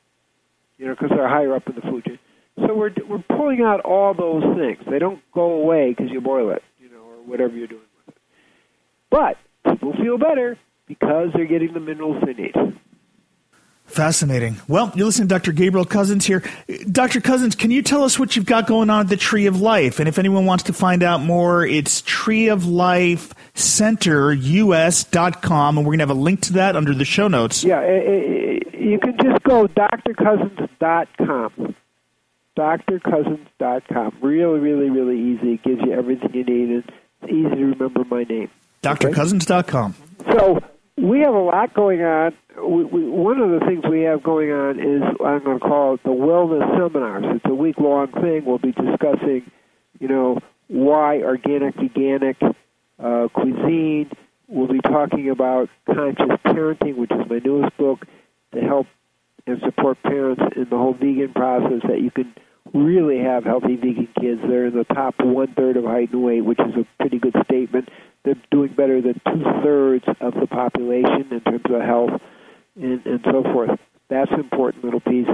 You 0.78 0.88
know, 0.88 0.96
because 0.96 1.10
they're 1.16 1.30
higher 1.30 1.56
up 1.56 1.64
in 1.68 1.76
the 1.76 1.82
food 1.82 2.06
chain. 2.06 2.20
So 2.58 2.76
we're 2.76 2.92
we're 3.10 3.24
pulling 3.36 3.62
out 3.62 3.82
all 3.82 4.14
those 4.14 4.44
things. 4.58 4.80
They 4.90 5.00
don't 5.00 5.20
go 5.34 5.52
away 5.54 5.96
because 5.96 6.12
you 6.12 6.22
boil 6.22 6.52
it, 6.52 6.62
you 6.80 6.90
know, 6.90 7.02
or 7.02 7.16
whatever 7.26 7.54
you're 7.56 7.68
doing 7.68 7.82
with 8.06 8.16
it. 8.16 8.22
But 9.10 9.38
people 9.72 9.94
feel 9.94 10.18
better 10.18 10.58
because 10.88 11.30
they're 11.34 11.48
getting 11.48 11.74
the 11.74 11.80
minerals 11.80 12.22
they 12.26 12.34
need. 12.34 12.54
Fascinating. 13.86 14.56
Well, 14.68 14.92
you're 14.96 15.06
listening 15.06 15.28
to 15.28 15.36
Dr. 15.36 15.52
Gabriel 15.52 15.86
Cousens 15.86 16.26
here. 16.26 16.42
Dr. 16.92 17.22
Cousens, 17.22 17.56
can 17.56 17.70
you 17.70 17.84
tell 17.84 18.04
us 18.04 18.18
what 18.18 18.36
you've 18.36 18.48
got 18.48 18.66
going 18.66 18.90
on 18.90 19.02
at 19.02 19.10
the 19.10 19.18
Tree 19.18 19.46
of 19.46 19.62
Life? 19.62 20.00
And 20.00 20.08
if 20.10 20.18
anyone 20.18 20.46
wants 20.46 20.64
to 20.64 20.74
find 20.74 21.04
out 21.04 21.22
more, 21.22 21.64
it's 21.66 22.02
Tree 22.02 22.48
of 22.48 22.66
Life 22.66 23.34
Center 23.54 24.34
US.com, 24.34 25.78
and 25.78 25.86
we're 25.86 25.92
going 25.92 26.00
to 26.00 26.08
have 26.08 26.18
a 26.18 26.20
link 26.20 26.42
to 26.42 26.54
that 26.54 26.76
under 26.76 26.96
the 26.96 27.06
show 27.06 27.28
notes. 27.28 27.64
Yeah, 27.64 27.82
eh, 27.82 27.92
eh, 27.92 28.60
you 28.80 28.98
can 29.00 29.16
just 29.22 29.44
go 29.44 29.68
drcousens.com. 29.68 31.76
drcousens.com. 32.58 34.18
Really, 34.22 34.60
really, 34.60 34.90
really 34.90 35.20
easy. 35.20 35.54
It 35.54 35.64
gives 35.64 35.82
you 35.84 35.94
everything 35.94 36.34
you 36.34 36.44
need. 36.44 36.70
and 36.70 36.84
It's 37.22 37.32
easy 37.32 37.50
to 37.56 37.66
remember 37.66 38.04
my 38.06 38.24
name. 38.24 38.50
drcousens.com. 38.82 39.96
So 40.32 40.60
we 40.98 41.22
have 41.22 41.34
a 41.34 41.40
lot 41.40 41.74
going 41.74 42.02
on. 42.02 42.34
We, 42.58 42.84
we, 42.84 43.10
one 43.10 43.40
of 43.40 43.50
the 43.50 43.66
things 43.66 43.84
we 43.90 44.02
have 44.02 44.22
going 44.22 44.52
on 44.52 44.80
is 44.80 45.02
I'm 45.24 45.44
going 45.44 45.60
to 45.60 45.66
call 45.66 45.96
it 45.96 46.04
the 46.04 46.10
wellness 46.10 46.70
seminars. 46.78 47.26
It's 47.36 47.46
a 47.46 47.56
week 47.56 47.78
long 47.80 48.12
thing. 48.12 48.46
We'll 48.46 48.60
be 48.60 48.74
discussing, 48.74 49.50
you 50.00 50.08
know, 50.08 50.40
why 50.68 51.22
organic, 51.22 51.76
veganic 51.76 52.56
uh, 53.00 53.28
cuisine. 53.34 54.12
We'll 54.48 54.68
be 54.68 54.82
talking 54.82 55.30
about 55.30 55.70
conscious 55.88 56.38
parenting, 56.46 56.98
which 56.98 57.12
is 57.12 57.30
my 57.30 57.40
newest 57.44 57.76
book, 57.78 58.06
to 58.54 58.62
help 58.62 58.88
and 59.48 59.60
support 59.66 60.02
parents 60.04 60.42
in 60.56 60.70
the 60.70 60.78
whole 60.78 60.94
vegan 60.94 61.34
process. 61.34 61.82
That 61.88 62.02
you 62.02 62.12
can 62.12 62.36
really 62.74 63.20
have 63.20 63.44
healthy 63.44 63.76
vegan 63.76 64.08
kids. 64.20 64.42
They're 64.48 64.68
in 64.68 64.76
the 64.76 64.86
top 64.86 65.16
one 65.20 65.54
third 65.54 65.78
of 65.78 65.86
height 65.86 66.12
and 66.12 66.24
weight, 66.24 66.42
which 66.42 66.60
is 66.60 66.76
a 66.76 66.88
pretty 67.00 67.20
good 67.20 67.36
statement. 67.46 67.90
They're 68.26 68.36
doing 68.52 68.74
better 68.74 69.02
than 69.02 69.22
two 69.26 69.44
thirds 69.64 70.06
of 70.22 70.34
the 70.34 70.48
population 70.48 71.28
in 71.32 71.42
terms 71.42 71.64
of 71.70 71.82
health 71.82 72.22
and, 72.76 73.06
and 73.06 73.20
so 73.26 73.44
forth. 73.44 73.80
That's 74.10 74.32
an 74.32 74.40
important 74.40 74.84
little 74.84 75.02
piece. 75.02 75.28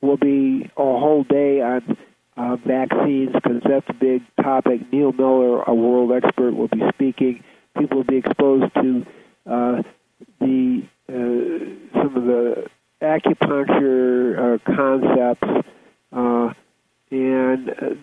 We'll 0.00 0.16
be 0.16 0.70
a 0.76 0.82
whole 0.82 1.24
day 1.24 1.60
on 1.60 1.96
uh, 2.36 2.56
vaccines 2.56 3.30
because 3.32 3.62
that's 3.66 3.86
a 3.88 3.94
big 3.94 4.22
topic. 4.42 4.80
Neil 4.92 5.12
Miller, 5.12 5.62
a 5.62 5.74
world 5.74 6.12
expert, 6.12 6.54
will 6.54 6.68
be 6.68 6.82
speaking. 6.92 7.42
People 7.78 7.98
will 7.98 8.04
be 8.04 8.16
exposed 8.16 8.72
to 8.74 9.06
uh, 9.50 9.82
the 10.40 10.82
uh, 11.08 12.00
some 12.00 12.16
of 12.16 12.24
the 12.24 12.66
acupuncture 13.02 14.54
uh, 14.54 14.74
concepts, 14.74 15.68
uh, 16.12 16.52
and 17.10 17.70
uh, 17.70 17.94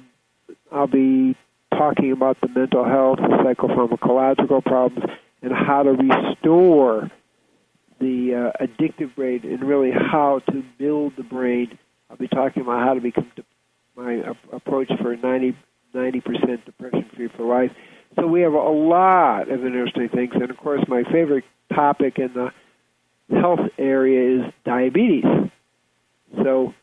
I'll 0.72 0.88
be 0.88 1.36
talking 1.72 2.12
about 2.12 2.40
the 2.42 2.48
mental 2.48 2.86
health, 2.86 3.18
the 3.18 3.38
psychopharmacological 3.44 4.64
problems, 4.64 5.10
and 5.42 5.52
how 5.54 5.84
to 5.84 5.92
restore 5.92 7.12
the 8.00 8.52
uh, 8.60 8.64
addictive 8.66 9.16
brain 9.16 9.42
and 9.44 9.64
really 9.64 9.92
how 9.92 10.42
to 10.50 10.64
build 10.78 11.14
the 11.18 11.24
brain. 11.24 11.78
I'll 12.10 12.18
be 12.18 12.28
talking 12.28 12.64
about 12.64 12.82
how 12.82 12.94
to 12.94 13.02
become 13.02 13.32
de- 13.36 13.46
my 13.96 14.20
uh, 14.22 14.34
approach 14.52 14.92
for 15.02 15.16
90 15.16 15.56
percent 15.94 16.66
depression 16.66 17.10
free 17.16 17.30
for 17.36 17.44
life. 17.44 17.72
So 18.16 18.28
we 18.28 18.42
have 18.42 18.54
a 18.54 18.58
lot 18.58 19.50
of 19.50 19.66
interesting 19.66 20.10
things, 20.10 20.32
and 20.34 20.50
of 20.50 20.58
course, 20.58 20.82
my 20.88 21.04
favorite 21.12 21.46
topic 21.74 22.20
in 22.20 22.34
the 22.34 22.52
health 23.40 23.62
area 23.78 24.46
is 24.46 24.54
diabetes. 24.66 25.24
So, 26.44 26.74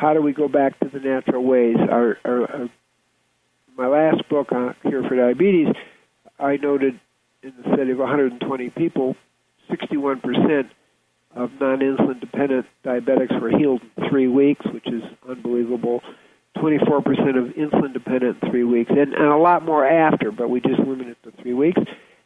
how 0.00 0.14
do 0.14 0.22
we 0.22 0.32
go 0.32 0.48
back 0.48 0.80
to 0.80 0.88
the 0.88 0.98
natural 0.98 1.44
ways? 1.44 1.76
Our, 1.78 2.16
our, 2.24 2.50
our 2.50 2.70
my 3.76 3.86
last 3.86 4.26
book 4.30 4.50
on 4.50 4.74
Cure 4.82 5.06
for 5.06 5.14
Diabetes, 5.14 5.74
I 6.38 6.56
noted 6.56 6.98
in 7.42 7.52
the 7.56 7.74
study 7.74 7.90
of 7.90 7.98
120 7.98 8.70
people, 8.70 9.14
61% 9.70 10.70
of 11.36 11.50
non-insulin 11.60 12.18
dependent 12.18 12.66
diabetics 12.84 13.40
were 13.40 13.50
healed 13.50 13.82
in 13.96 14.08
three 14.08 14.26
weeks, 14.26 14.64
which 14.72 14.86
is 14.86 15.02
unbelievable. 15.28 16.00
24% 16.56 17.38
of 17.38 17.54
insulin 17.54 17.92
dependent 17.92 18.38
in 18.42 18.50
three 18.50 18.64
weeks, 18.64 18.90
and, 18.90 19.12
and 19.12 19.26
a 19.26 19.36
lot 19.36 19.64
more 19.64 19.86
after, 19.86 20.32
but 20.32 20.48
we 20.48 20.60
just 20.60 20.80
limited 20.80 21.16
it 21.22 21.30
to 21.30 21.42
three 21.42 21.54
weeks. 21.54 21.80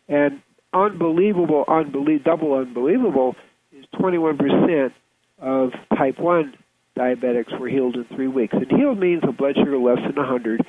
And 0.09 0.41
unbelievable, 0.73 1.65
unbelie- 1.67 2.23
double 2.23 2.55
unbelievable 2.55 3.35
is 3.77 3.85
21% 3.95 4.93
of 5.41 5.73
type 5.97 6.19
1 6.19 6.55
diabetics 6.97 7.59
were 7.59 7.69
healed 7.69 7.97
in 7.97 8.05
three 8.15 8.29
weeks. 8.29 8.55
And 8.55 8.71
healed 8.71 8.99
means 8.99 9.23
a 9.29 9.33
blood 9.33 9.57
sugar 9.57 9.79
less 9.79 9.99
than 9.99 10.17
100 10.17 10.65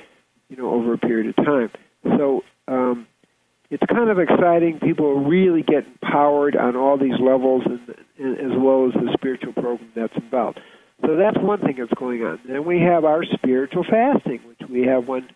you 0.48 0.56
know, 0.56 0.70
over 0.70 0.94
a 0.94 0.98
period 0.98 1.34
of 1.36 1.44
time. 1.44 1.70
So 2.04 2.42
um, 2.68 3.06
it's 3.70 3.82
kind 3.88 4.10
of 4.10 4.18
exciting. 4.18 4.78
People 4.80 5.24
really 5.24 5.62
get 5.62 5.84
empowered 5.86 6.56
on 6.56 6.76
all 6.76 6.98
these 6.98 7.18
levels, 7.20 7.62
and, 7.66 7.80
and, 8.18 8.38
as 8.38 8.56
well 8.58 8.86
as 8.86 8.94
the 8.94 9.10
spiritual 9.14 9.52
program 9.52 9.90
that's 9.94 10.16
involved. 10.16 10.60
So 11.04 11.16
that's 11.16 11.36
one 11.38 11.60
thing 11.60 11.76
that's 11.78 11.92
going 11.98 12.22
on. 12.22 12.40
Then 12.48 12.64
we 12.64 12.80
have 12.80 13.04
our 13.04 13.24
spiritual 13.24 13.84
fasting, 13.84 14.40
which 14.46 14.68
we 14.70 14.86
have 14.86 15.06
one 15.06 15.28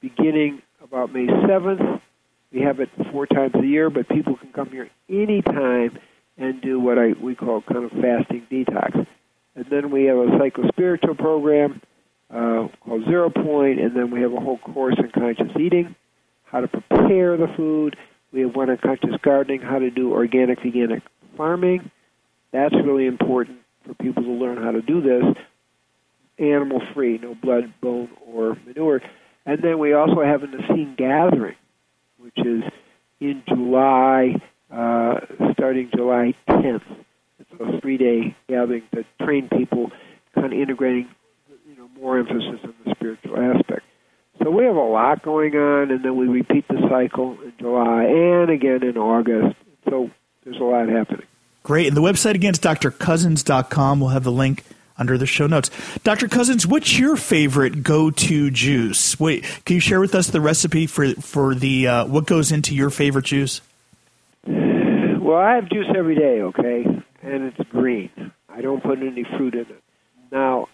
beginning 0.00 0.60
about 0.82 1.12
May 1.12 1.26
7th. 1.26 2.00
We 2.52 2.60
have 2.60 2.80
it 2.80 2.90
four 3.10 3.26
times 3.26 3.54
a 3.54 3.66
year, 3.66 3.88
but 3.88 4.08
people 4.08 4.36
can 4.36 4.52
come 4.52 4.70
here 4.70 4.90
anytime 5.08 5.98
and 6.36 6.60
do 6.60 6.78
what 6.78 6.98
I 6.98 7.12
we 7.22 7.34
call 7.34 7.62
kind 7.62 7.84
of 7.84 7.90
fasting 7.92 8.46
detox. 8.50 9.06
And 9.54 9.66
then 9.70 9.90
we 9.90 10.04
have 10.04 10.16
a 10.16 10.26
psychospiritual 10.38 11.18
program 11.18 11.82
uh, 12.30 12.68
called 12.84 13.04
Zero 13.04 13.30
Point, 13.30 13.80
and 13.80 13.94
then 13.94 14.10
we 14.10 14.22
have 14.22 14.32
a 14.32 14.40
whole 14.40 14.58
course 14.58 14.96
in 14.98 15.10
conscious 15.10 15.54
eating, 15.60 15.94
how 16.44 16.60
to 16.60 16.68
prepare 16.68 17.36
the 17.36 17.48
food. 17.56 17.96
We 18.32 18.40
have 18.40 18.54
one 18.56 18.70
on 18.70 18.78
conscious 18.78 19.14
gardening, 19.22 19.60
how 19.60 19.78
to 19.78 19.90
do 19.90 20.12
organic 20.12 20.60
veganic 20.60 21.02
farming. 21.36 21.90
That's 22.52 22.74
really 22.74 23.06
important 23.06 23.58
for 23.86 23.94
people 23.94 24.22
to 24.22 24.30
learn 24.30 24.62
how 24.62 24.70
to 24.70 24.80
do 24.80 25.02
this. 25.02 25.24
Animal 26.38 26.80
free, 26.94 27.18
no 27.18 27.34
blood, 27.34 27.72
bone, 27.82 28.08
or 28.26 28.56
manure. 28.66 29.02
And 29.44 29.62
then 29.62 29.78
we 29.78 29.92
also 29.92 30.22
have 30.22 30.42
an 30.42 30.54
Essene 30.54 30.94
gathering, 30.96 31.56
which 32.18 32.38
is 32.38 32.62
in 33.20 33.42
July, 33.46 34.40
uh, 34.70 35.20
starting 35.52 35.90
July 35.94 36.34
10th. 36.48 36.82
A 37.60 37.80
three-day 37.80 38.34
gathering 38.48 38.82
to 38.94 39.04
train 39.24 39.48
people, 39.48 39.90
kind 40.34 40.52
of 40.52 40.58
integrating, 40.58 41.08
you 41.68 41.76
know, 41.76 41.88
more 42.00 42.18
emphasis 42.18 42.60
on 42.64 42.74
the 42.84 42.94
spiritual 42.94 43.36
aspect. 43.38 43.82
So 44.42 44.50
we 44.50 44.64
have 44.64 44.76
a 44.76 44.80
lot 44.80 45.22
going 45.22 45.54
on, 45.54 45.90
and 45.90 46.04
then 46.04 46.16
we 46.16 46.26
repeat 46.26 46.66
the 46.68 46.80
cycle 46.88 47.38
in 47.42 47.52
July 47.58 48.04
and 48.04 48.50
again 48.50 48.82
in 48.82 48.96
August. 48.96 49.56
So 49.88 50.10
there's 50.44 50.56
a 50.56 50.64
lot 50.64 50.88
happening. 50.88 51.26
Great. 51.62 51.86
And 51.88 51.96
the 51.96 52.02
website 52.02 52.34
again 52.34 52.52
is 52.52 52.58
drcousens.com. 52.58 54.00
We'll 54.00 54.08
have 54.10 54.24
the 54.24 54.32
link 54.32 54.64
under 54.98 55.16
the 55.16 55.26
show 55.26 55.46
notes. 55.46 55.70
Dr. 56.02 56.28
Cousens, 56.28 56.66
what's 56.66 56.98
your 56.98 57.16
favorite 57.16 57.82
go-to 57.82 58.50
juice? 58.50 59.18
Wait, 59.18 59.44
can 59.64 59.74
you 59.74 59.80
share 59.80 60.00
with 60.00 60.14
us 60.14 60.28
the 60.28 60.40
recipe 60.40 60.86
for 60.86 61.14
for 61.14 61.54
the 61.54 61.86
uh, 61.88 62.06
what 62.06 62.26
goes 62.26 62.52
into 62.52 62.74
your 62.74 62.90
favorite 62.90 63.24
juice? 63.24 63.60
Well, 64.46 65.36
I 65.36 65.54
have 65.54 65.68
juice 65.70 65.86
every 65.96 66.14
day, 66.14 66.42
okay, 66.42 66.84
and 67.22 67.44
it's 67.44 67.70
green. 67.70 68.10
I 68.48 68.60
don't 68.60 68.82
put 68.82 68.98
any 68.98 69.24
fruit 69.36 69.54
in 69.54 69.60
it. 69.60 69.82
Now, 70.30 70.68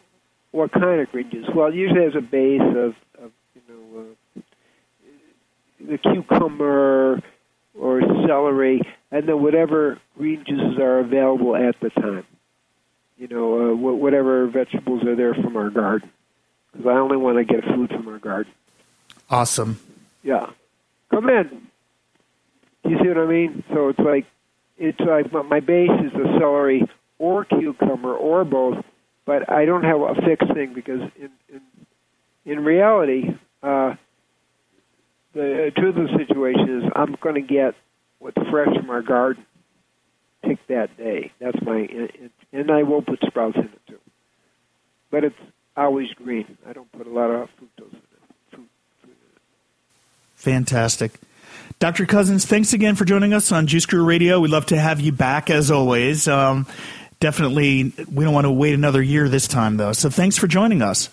what 0.50 0.72
kind 0.72 1.00
of 1.00 1.10
green 1.10 1.30
juice? 1.30 1.46
Well, 1.54 1.68
it 1.68 1.74
usually 1.74 2.04
has 2.04 2.14
a 2.16 2.20
base 2.20 2.60
of, 2.62 2.94
of 3.22 3.30
you 3.54 3.62
know, 3.68 4.00
uh, 4.36 4.40
the 5.90 5.98
cucumber 5.98 7.22
or 7.78 8.00
celery, 8.26 8.80
and 9.10 9.28
then 9.28 9.42
whatever 9.42 10.00
green 10.16 10.44
juices 10.46 10.78
are 10.78 10.98
available 11.00 11.54
at 11.54 11.76
the 11.80 11.90
time. 11.90 12.24
You 13.16 13.28
know, 13.28 13.72
uh, 13.72 13.74
wh- 13.74 14.00
whatever 14.00 14.46
vegetables 14.48 15.04
are 15.04 15.14
there 15.16 15.34
from 15.34 15.56
our 15.56 15.70
garden, 15.70 16.10
because 16.72 16.86
I 16.86 16.92
only 16.98 17.16
want 17.16 17.38
to 17.38 17.44
get 17.44 17.64
food 17.64 17.90
from 17.90 18.08
our 18.08 18.18
garden. 18.18 18.52
Awesome. 19.30 19.78
Yeah, 20.22 20.50
come 21.10 21.28
in. 21.28 21.68
Do 22.84 22.90
you 22.90 22.98
see 23.02 23.08
what 23.08 23.18
I 23.18 23.26
mean? 23.26 23.64
So 23.72 23.88
it's 23.88 23.98
like 23.98 24.24
it's 24.78 25.00
like 25.00 25.32
my- 25.32 25.60
base 25.60 25.90
is 26.04 26.12
the 26.12 26.36
celery 26.38 26.88
or 27.18 27.44
cucumber 27.44 28.14
or 28.14 28.44
both, 28.44 28.84
but 29.26 29.50
I 29.50 29.64
don't 29.64 29.82
have 29.84 30.00
a 30.00 30.14
fixed 30.24 30.52
thing 30.54 30.72
because 30.74 31.00
in 31.16 31.30
in, 31.52 31.60
in 32.44 32.64
reality, 32.64 33.36
uh, 33.62 33.94
the 35.34 35.72
truth 35.76 35.96
of 35.96 36.08
the 36.08 36.16
situation 36.16 36.82
is 36.82 36.92
I'm 36.94 37.16
going 37.20 37.34
to 37.34 37.40
get 37.40 37.74
what's 38.20 38.38
fresh 38.50 38.74
from 38.76 38.90
our 38.90 39.02
garden. 39.02 39.44
Pick 40.42 40.64
that 40.68 40.96
day. 40.96 41.32
That's 41.40 41.60
my 41.62 41.78
and- 41.80 42.30
and 42.52 42.70
I 42.70 42.82
will 42.84 43.02
put 43.02 43.20
sprouts 43.26 43.56
in 43.56 43.64
it 43.64 43.80
too, 43.86 43.98
but 45.10 45.24
it's 45.24 45.36
always 45.76 46.08
green. 46.14 46.56
I 46.66 46.72
don't 46.72 46.90
put 46.92 47.06
a 47.06 47.10
lot 47.10 47.30
of 47.30 47.48
fructose 47.50 47.96
fruit 48.50 48.68
in 49.04 49.10
it. 49.10 49.16
Fantastic. 50.36 51.12
Dr. 51.78 52.06
Cousens, 52.06 52.44
thanks 52.44 52.72
again 52.72 52.96
for 52.96 53.04
joining 53.04 53.32
us 53.32 53.52
on 53.52 53.68
Juice 53.68 53.86
Guru 53.86 54.04
Radio. 54.04 54.40
We'd 54.40 54.50
love 54.50 54.66
to 54.66 54.76
have 54.76 55.00
you 55.00 55.12
back 55.12 55.48
as 55.48 55.70
always. 55.70 56.26
Um, 56.26 56.66
definitely, 57.20 57.92
we 58.12 58.24
don't 58.24 58.34
want 58.34 58.46
to 58.46 58.50
wait 58.50 58.74
another 58.74 59.00
year 59.00 59.28
this 59.28 59.46
time, 59.46 59.76
though. 59.76 59.92
So 59.92 60.10
thanks 60.10 60.36
for 60.36 60.48
joining 60.48 60.82
us. 60.82 61.08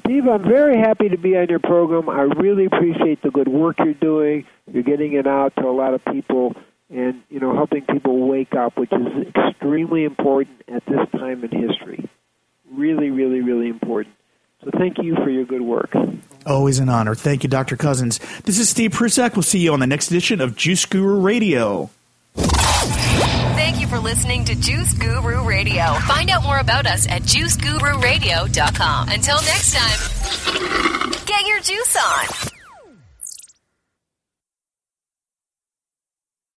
Steve, 0.00 0.26
I'm 0.26 0.42
very 0.42 0.78
happy 0.78 1.10
to 1.10 1.16
be 1.16 1.36
on 1.36 1.46
your 1.48 1.60
program. 1.60 2.08
I 2.08 2.22
really 2.22 2.64
appreciate 2.64 3.22
the 3.22 3.30
good 3.30 3.46
work 3.46 3.76
you're 3.78 3.94
doing. 3.94 4.46
You're 4.72 4.82
getting 4.82 5.12
it 5.12 5.28
out 5.28 5.54
to 5.56 5.68
a 5.68 5.70
lot 5.70 5.94
of 5.94 6.04
people 6.06 6.56
and, 6.90 7.22
you 7.30 7.38
know, 7.38 7.54
helping 7.54 7.82
people 7.82 8.26
wake 8.26 8.54
up, 8.54 8.76
which 8.76 8.90
is 8.92 9.28
extremely 9.28 10.02
important 10.02 10.62
at 10.66 10.84
this 10.86 11.08
time 11.12 11.44
in 11.44 11.50
history. 11.50 12.08
Really, 12.72 13.10
really, 13.10 13.42
really 13.42 13.68
important. 13.68 14.16
So 14.64 14.70
thank 14.78 14.98
you 14.98 15.14
for 15.16 15.28
your 15.28 15.44
good 15.44 15.60
work. 15.60 15.94
Always 16.46 16.78
an 16.78 16.88
honor. 16.88 17.14
Thank 17.14 17.42
you, 17.42 17.48
Dr. 17.50 17.76
Cousens. 17.76 18.18
This 18.42 18.58
is 18.58 18.68
Steve 18.68 18.92
Prussack. 18.92 19.36
We'll 19.36 19.42
see 19.42 19.58
you 19.58 19.72
on 19.72 19.80
the 19.80 19.86
next 19.86 20.10
edition 20.10 20.40
of 20.40 20.56
Juice 20.56 20.86
Guru 20.86 21.20
Radio. 21.20 21.90
Thank 22.34 23.80
you 23.80 23.86
for 23.86 23.98
listening 23.98 24.44
to 24.46 24.54
Juice 24.54 24.94
Guru 24.94 25.46
Radio. 25.46 25.94
Find 26.06 26.30
out 26.30 26.42
more 26.42 26.58
about 26.58 26.86
us 26.86 27.06
at 27.08 27.22
juicegururadio.com. 27.22 29.08
Until 29.08 29.36
next 29.36 29.74
time, 29.74 31.12
get 31.26 31.46
your 31.46 31.60
juice 31.60 31.96
on. 31.96 32.53